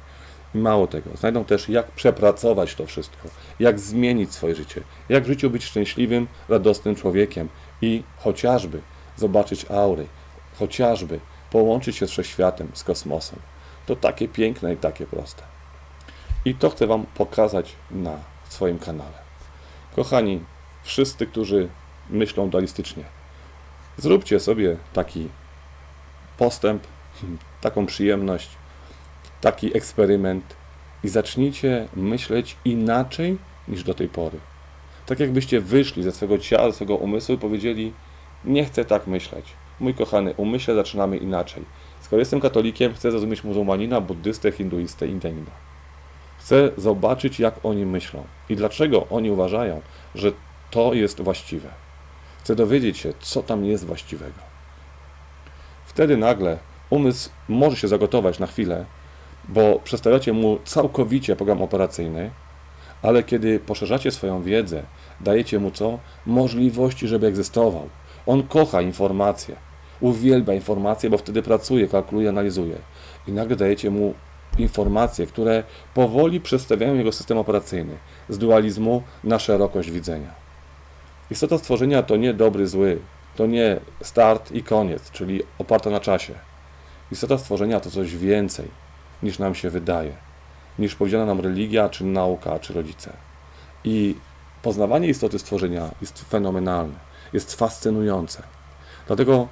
Mało 0.55 0.87
tego, 0.87 1.11
znajdą 1.17 1.45
też 1.45 1.69
jak 1.69 1.91
przepracować 1.91 2.75
to 2.75 2.87
wszystko, 2.87 3.29
jak 3.61 3.81
zmienić 3.81 4.33
swoje 4.33 4.55
życie, 4.55 4.81
jak 5.09 5.25
w 5.25 5.27
życiu 5.27 5.51
być 5.51 5.65
szczęśliwym, 5.65 6.27
radosnym 6.49 6.95
człowiekiem 6.95 7.49
i 7.83 8.03
chociażby 8.17 8.81
zobaczyć 9.17 9.71
aury, 9.71 10.07
chociażby 10.59 11.21
połączyć 11.51 11.97
się 11.97 12.07
z 12.07 12.11
wszechświatem, 12.11 12.69
z 12.75 12.85
kosmosem. 12.85 13.39
To 13.87 13.97
takie 13.97 14.29
piękne 14.29 14.75
i 14.75 14.77
takie 14.77 15.07
proste. 15.07 15.43
I 16.45 16.55
to 16.55 16.71
chcę 16.71 16.87
Wam 16.87 17.07
pokazać 17.15 17.73
na 17.91 18.19
swoim 18.49 18.79
kanale. 18.79 19.19
Kochani, 19.97 20.41
wszyscy, 20.83 21.27
którzy 21.27 21.69
myślą 22.11 22.51
dualistycznie, 22.51 23.05
Zróbcie 24.01 24.41
sobie 24.41 24.77
taki 24.93 25.29
postęp, 26.39 26.83
taką 27.61 27.87
przyjemność, 27.87 28.49
taki 29.41 29.77
eksperyment 29.77 30.57
i 31.05 31.09
zacznijcie 31.09 31.89
myśleć 31.97 32.57
inaczej 32.65 33.39
niż 33.69 33.85
do 33.85 33.95
tej 33.95 34.09
pory. 34.09 34.39
Tak 35.07 35.21
jakbyście 35.21 35.61
wyszli 35.61 36.03
ze 36.03 36.13
swego 36.13 36.39
ciała, 36.39 36.71
ze 36.71 36.77
swego 36.77 36.97
umysłu 36.97 37.35
i 37.35 37.39
powiedzieli: 37.39 37.93
Nie 38.45 38.65
chcę 38.65 38.85
tak 38.85 39.07
myśleć. 39.07 39.45
Mój 39.81 39.95
kochany, 39.95 40.35
umyśle 40.37 40.75
zaczynamy 40.75 41.17
inaczej. 41.17 41.65
Skoro 42.01 42.21
jestem 42.21 42.41
katolikiem, 42.41 42.95
chcę 42.95 43.11
zrozumieć 43.11 43.45
muzułmanina, 43.45 44.01
buddystę, 44.01 44.53
hinduistę, 44.53 45.07
indyjna. 45.07 45.70
Chcę 46.41 46.71
zobaczyć, 46.77 47.41
jak 47.41 47.55
oni 47.63 47.87
myślą 47.87 48.25
i 48.49 48.57
dlaczego 48.57 49.07
oni 49.11 49.31
uważają, 49.31 49.81
że 50.15 50.33
to 50.71 50.95
jest 50.95 51.21
właściwe. 51.21 51.69
Chcę 52.41 52.57
dowiedzieć 52.57 52.99
się, 52.99 53.13
co 53.21 53.43
tam 53.43 53.65
jest 53.65 53.87
właściwego. 53.87 54.39
Wtedy 55.87 56.17
nagle 56.17 56.59
umysł 56.91 57.31
może 57.49 57.77
się 57.77 57.89
zagotować 57.89 58.39
na 58.39 58.47
chwilę, 58.47 58.85
bo 59.49 59.81
przedstawiacie 59.85 60.33
mu 60.33 60.59
całkowicie 60.65 61.37
program 61.37 61.63
operacyjny, 61.63 62.31
ale 63.03 63.23
kiedy 63.23 63.61
poszerzacie 63.61 64.11
swoją 64.11 64.43
wiedzę, 64.43 64.83
dajecie 65.21 65.59
mu 65.59 65.71
co? 65.71 65.99
Możliwości, 66.27 67.09
żeby 67.09 67.27
egzystował. 67.27 67.89
On 68.27 68.43
kocha 68.43 68.83
informacje, 68.83 69.57
uwielbia 70.01 70.55
informacje, 70.55 71.11
bo 71.11 71.19
wtedy 71.19 71.43
pracuje, 71.43 71.89
kalkuluje, 71.89 72.29
analizuje. 72.29 72.77
I 73.29 73.33
nagle 73.33 73.57
dajecie 73.57 73.91
mu 73.91 74.15
informacje, 74.59 75.27
które 75.27 75.65
powoli 75.95 76.41
przedstawiają 76.41 76.95
jego 76.95 77.13
system 77.13 77.39
operacyjny 77.39 77.97
z 78.29 78.39
dualizmu 78.39 79.03
na 79.25 79.39
szerokość 79.39 79.91
widzenia. 79.91 80.35
Istota 81.31 81.59
stworzenia 81.59 82.03
to 82.03 82.17
nie 82.17 82.35
dobry, 82.35 82.67
zły, 82.67 82.99
to 83.37 83.47
nie 83.47 83.81
start 84.03 84.53
i 84.53 84.63
koniec, 84.63 85.11
czyli 85.11 85.43
oparta 85.59 85.91
na 85.91 86.01
czasie. 86.01 86.35
Istota 87.13 87.39
stworzenia 87.39 87.81
to 87.81 87.91
coś 87.91 88.17
więcej 88.17 88.69
niż 89.23 89.39
nam 89.39 89.55
się 89.55 89.71
wydaje, 89.71 90.13
niż 90.79 90.95
powiedziana 90.95 91.27
nam 91.27 91.41
religia, 91.41 91.89
czy 91.89 92.05
nauka, 92.05 92.59
czy 92.59 92.73
rodzice. 92.73 93.13
I 93.85 94.17
poznawanie 94.63 95.09
istoty 95.09 95.39
stworzenia 95.39 95.91
jest 96.01 96.25
fenomenalne, 96.25 96.95
jest 97.33 97.55
fascynujące. 97.55 98.43
Dlatego 99.07 99.49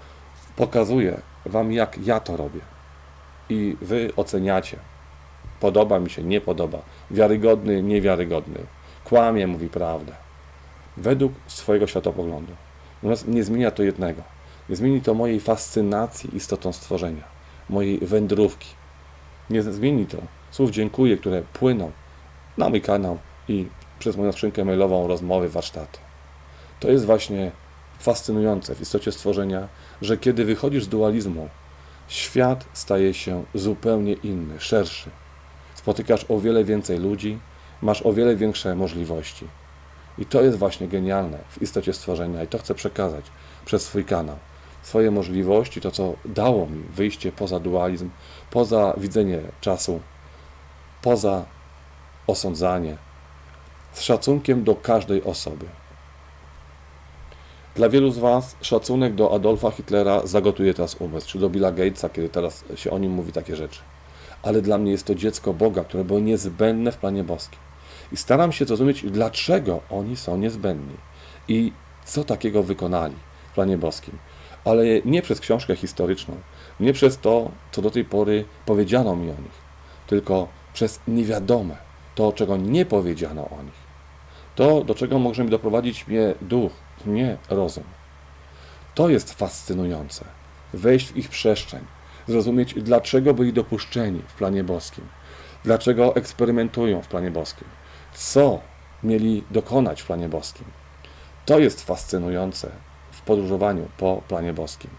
pokazuję 0.57 1.21
Wam, 1.47 1.73
jak 1.73 1.99
ja 2.07 2.21
to 2.21 2.37
robię. 2.37 2.61
I 3.49 3.77
Wy 3.83 4.13
oceniacie. 4.17 4.77
Podoba 5.61 6.01
mi 6.01 6.11
się, 6.11 6.23
nie 6.23 6.41
podoba. 6.41 6.79
Wiarygodny, 7.11 7.83
niewiarygodny. 7.83 8.61
Kłamie, 9.05 9.47
mówi 9.47 9.69
prawdę. 9.69 10.13
Według 10.97 11.33
swojego 11.47 11.87
światopoglądu. 11.87 12.53
Natomiast 12.95 13.29
nie 13.29 13.45
zmienia 13.45 13.71
to 13.71 13.83
jednego. 13.83 14.23
Nie 14.69 14.77
zmieni 14.77 15.01
to 15.01 15.15
mojej 15.15 15.41
fascynacji 15.41 16.37
istotą 16.37 16.73
stworzenia, 16.73 17.25
mojej 17.71 17.99
wędrówki. 17.99 18.69
Nie 19.51 19.63
zmieni 19.63 20.07
to 20.07 20.19
słów 20.51 20.71
dziękuję, 20.71 21.17
które 21.17 21.43
płyną 21.43 21.91
na 22.59 22.69
mój 22.69 22.81
kanał 22.81 23.19
i 23.49 23.67
przez 23.99 24.17
moją 24.17 24.33
skrzynkę 24.33 24.65
mailową 24.65 25.07
rozmowy, 25.07 25.49
warsztaty. 25.49 25.99
To 26.81 26.91
jest 26.91 27.05
właśnie 27.05 27.51
fascynujące 27.99 28.75
w 28.75 28.81
istocie 28.81 29.13
stworzenia, 29.13 29.69
że 30.03 30.19
kiedy 30.19 30.45
wychodzisz 30.45 30.85
z 30.85 30.89
dualizmu, 30.89 31.49
świat 32.09 32.65
staje 32.73 33.15
się 33.15 33.45
zupełnie 33.55 34.13
inny, 34.13 34.61
szerszy. 34.61 35.11
Spotykasz 35.75 36.27
o 36.29 36.41
wiele 36.41 36.65
więcej 36.65 36.99
ludzi, 36.99 37.39
masz 37.83 38.03
o 38.03 38.13
wiele 38.13 38.37
większe 38.37 38.77
możliwości. 38.77 39.47
I 40.19 40.27
to 40.27 40.43
jest 40.43 40.59
właśnie 40.59 40.89
genialne 40.89 41.39
w 41.51 41.63
istocie 41.63 41.93
stworzenia 41.93 42.43
i 42.43 42.47
to 42.47 42.59
chcę 42.59 42.75
przekazać 42.75 43.25
przez 43.65 43.83
swój 43.83 44.05
kanał. 44.05 44.37
Swoje 44.83 45.11
możliwości, 45.11 45.81
to 45.81 45.91
co 45.91 46.15
dało 46.25 46.67
mi 46.67 46.83
wyjście 46.83 47.33
poza 47.33 47.61
dualizm, 47.61 48.11
poza 48.51 48.95
widzenie 48.97 49.41
czasu, 49.61 50.01
poza 51.03 51.45
osądzanie, 52.27 52.97
z 53.93 54.01
szacunkiem 54.03 54.65
do 54.65 54.75
każdej 54.75 55.25
osoby. 55.25 55.67
Dla 57.79 57.89
wielu 57.89 58.11
z 58.11 58.19
Was 58.19 58.57
szacunek 58.61 59.15
do 59.15 59.35
Adolfa 59.35 59.71
Hitlera 59.71 60.27
zagotuje 60.27 60.75
teraz 60.75 60.95
umysł, 60.95 61.29
czy 61.29 61.39
do 61.39 61.51
Billa 61.51 61.73
Gatesa, 61.73 62.09
kiedy 62.09 62.29
teraz 62.29 62.65
się 62.75 62.91
o 62.91 62.99
nim 62.99 63.13
mówi 63.13 63.33
takie 63.33 63.57
rzeczy. 63.57 63.81
Ale 64.43 64.63
dla 64.63 64.79
mnie 64.79 64.93
jest 64.93 65.07
to 65.07 65.15
dziecko 65.15 65.53
Boga, 65.55 65.85
które 65.85 66.05
było 66.05 66.21
niezbędne 66.21 66.93
w 66.93 66.97
planie 66.97 67.25
boskim. 67.25 67.59
I 68.13 68.17
staram 68.17 68.53
się 68.53 68.65
zrozumieć, 68.65 69.03
dlaczego 69.03 69.81
oni 69.91 70.17
są 70.17 70.37
niezbędni 70.37 70.95
i 71.49 71.73
co 72.05 72.25
takiego 72.25 72.63
wykonali 72.63 73.15
w 73.51 73.55
planie 73.55 73.79
boskim. 73.79 74.19
Ale 74.65 74.85
nie 75.05 75.23
przez 75.23 75.41
książkę 75.41 75.77
historyczną, 75.77 76.35
nie 76.81 76.93
przez 76.93 77.19
to, 77.19 77.51
co 77.73 77.83
do 77.83 77.91
tej 77.91 78.05
pory 78.05 78.45
powiedziano 78.67 79.17
mi 79.17 79.31
o 79.31 79.35
nich, 79.43 79.59
tylko 80.07 80.49
przez 80.73 81.01
niewiadome, 81.09 81.77
to, 82.15 82.33
czego 82.33 82.57
nie 82.57 82.87
powiedziano 82.87 83.43
o 83.43 83.63
nich. 83.63 83.89
To, 84.55 84.85
do 84.85 84.95
czego 84.95 85.19
może 85.19 85.45
mi 85.45 85.51
doprowadzić 85.51 86.07
mnie 86.07 86.35
duch, 86.41 86.73
nie 87.07 87.37
rozum. 87.51 87.85
To 88.95 89.09
jest 89.09 89.33
fascynujące. 89.35 90.25
Wejść 90.75 91.13
w 91.13 91.17
ich 91.17 91.29
przestrzeń, 91.29 91.85
zrozumieć, 92.29 92.75
dlaczego 92.75 93.35
byli 93.35 93.53
dopuszczeni 93.53 94.23
w 94.29 94.35
planie 94.35 94.65
boskim, 94.65 95.05
dlaczego 95.65 96.17
eksperymentują 96.17 97.03
w 97.03 97.09
planie 97.09 97.31
boskim, 97.31 97.69
co 98.15 98.61
mieli 99.03 99.45
dokonać 99.51 100.03
w 100.03 100.07
planie 100.07 100.29
boskim. 100.29 100.67
To 101.47 101.59
jest 101.59 101.85
fascynujące 101.85 102.71
w 103.11 103.21
podróżowaniu 103.23 103.89
po 103.99 104.23
planie 104.29 104.53
boskim. 104.53 104.91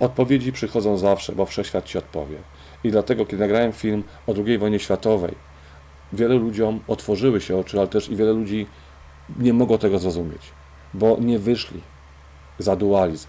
Odpowiedzi 0.00 0.52
przychodzą 0.52 0.98
zawsze, 0.98 1.32
bo 1.32 1.46
wszechświat 1.46 1.84
ci 1.84 1.98
odpowie. 1.98 2.36
I 2.84 2.90
dlatego, 2.90 3.26
kiedy 3.26 3.40
nagrałem 3.40 3.72
film 3.72 4.04
o 4.26 4.34
II 4.46 4.58
wojnie 4.58 4.78
światowej, 4.78 5.34
wielu 6.12 6.38
ludziom 6.38 6.80
otworzyły 6.88 7.40
się 7.40 7.56
oczy, 7.56 7.78
ale 7.78 7.88
też 7.88 8.08
i 8.08 8.16
wiele 8.16 8.32
ludzi 8.32 8.66
nie 9.38 9.52
mogło 9.52 9.78
tego 9.78 9.98
zrozumieć, 9.98 10.42
bo 10.94 11.16
nie 11.20 11.38
wyszli 11.38 11.80
za 12.58 12.76
dualizm. 12.76 13.28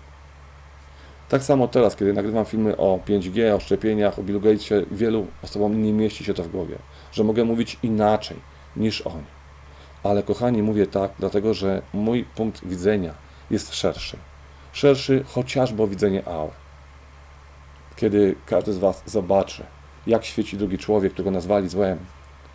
Tak 1.29 1.43
samo 1.43 1.67
teraz, 1.67 1.95
kiedy 1.95 2.13
nagrywam 2.13 2.45
filmy 2.45 2.77
o 2.77 2.99
5G, 3.07 3.55
o 3.55 3.59
szczepieniach, 3.59 4.19
o 4.19 4.23
Billu 4.23 4.41
Gatesie, 4.41 4.85
wielu 4.91 5.27
osobom 5.43 5.83
nie 5.83 5.93
mieści 5.93 6.23
się 6.23 6.33
to 6.33 6.43
w 6.43 6.47
głowie, 6.47 6.75
że 7.11 7.23
mogę 7.23 7.45
mówić 7.45 7.77
inaczej 7.83 8.37
niż 8.75 9.01
oni. 9.01 9.23
Ale 10.03 10.23
kochani, 10.23 10.63
mówię 10.63 10.87
tak, 10.87 11.11
dlatego 11.19 11.53
że 11.53 11.81
mój 11.93 12.23
punkt 12.23 12.67
widzenia 12.67 13.13
jest 13.51 13.75
szerszy. 13.75 14.17
Szerszy 14.73 15.23
chociażby 15.27 15.87
widzenie 15.87 16.27
aur. 16.27 16.51
Kiedy 17.95 18.35
każdy 18.45 18.73
z 18.73 18.77
Was 18.77 19.03
zobaczy, 19.05 19.63
jak 20.07 20.25
świeci 20.25 20.57
drugi 20.57 20.77
człowiek, 20.77 21.13
którego 21.13 21.31
nazwali 21.31 21.69
złem, 21.69 21.97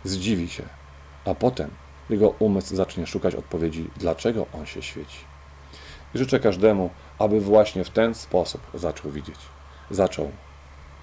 zdziwi 0.03 0.49
się, 0.49 0.63
a 1.25 1.35
potem 1.35 1.69
jego 2.09 2.29
umysł 2.29 2.75
zacznie 2.75 3.07
szukać 3.07 3.35
odpowiedzi, 3.35 3.89
dlaczego 3.97 4.45
on 4.53 4.65
się 4.65 4.81
świeci. 4.81 5.17
I 6.15 6.17
życzę 6.17 6.39
każdemu, 6.39 6.89
aby 7.19 7.41
właśnie 7.41 7.83
w 7.83 7.89
ten 7.89 8.15
sposób 8.15 8.61
zaczął 8.73 9.11
widzieć, 9.11 9.39
zaczął 9.91 10.31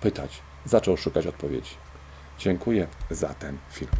pytać, 0.00 0.42
zaczął 0.64 0.96
szukać 0.96 1.26
odpowiedzi. 1.26 1.74
Dziękuję 2.38 2.86
za 3.10 3.28
ten 3.34 3.58
film. 3.70 3.90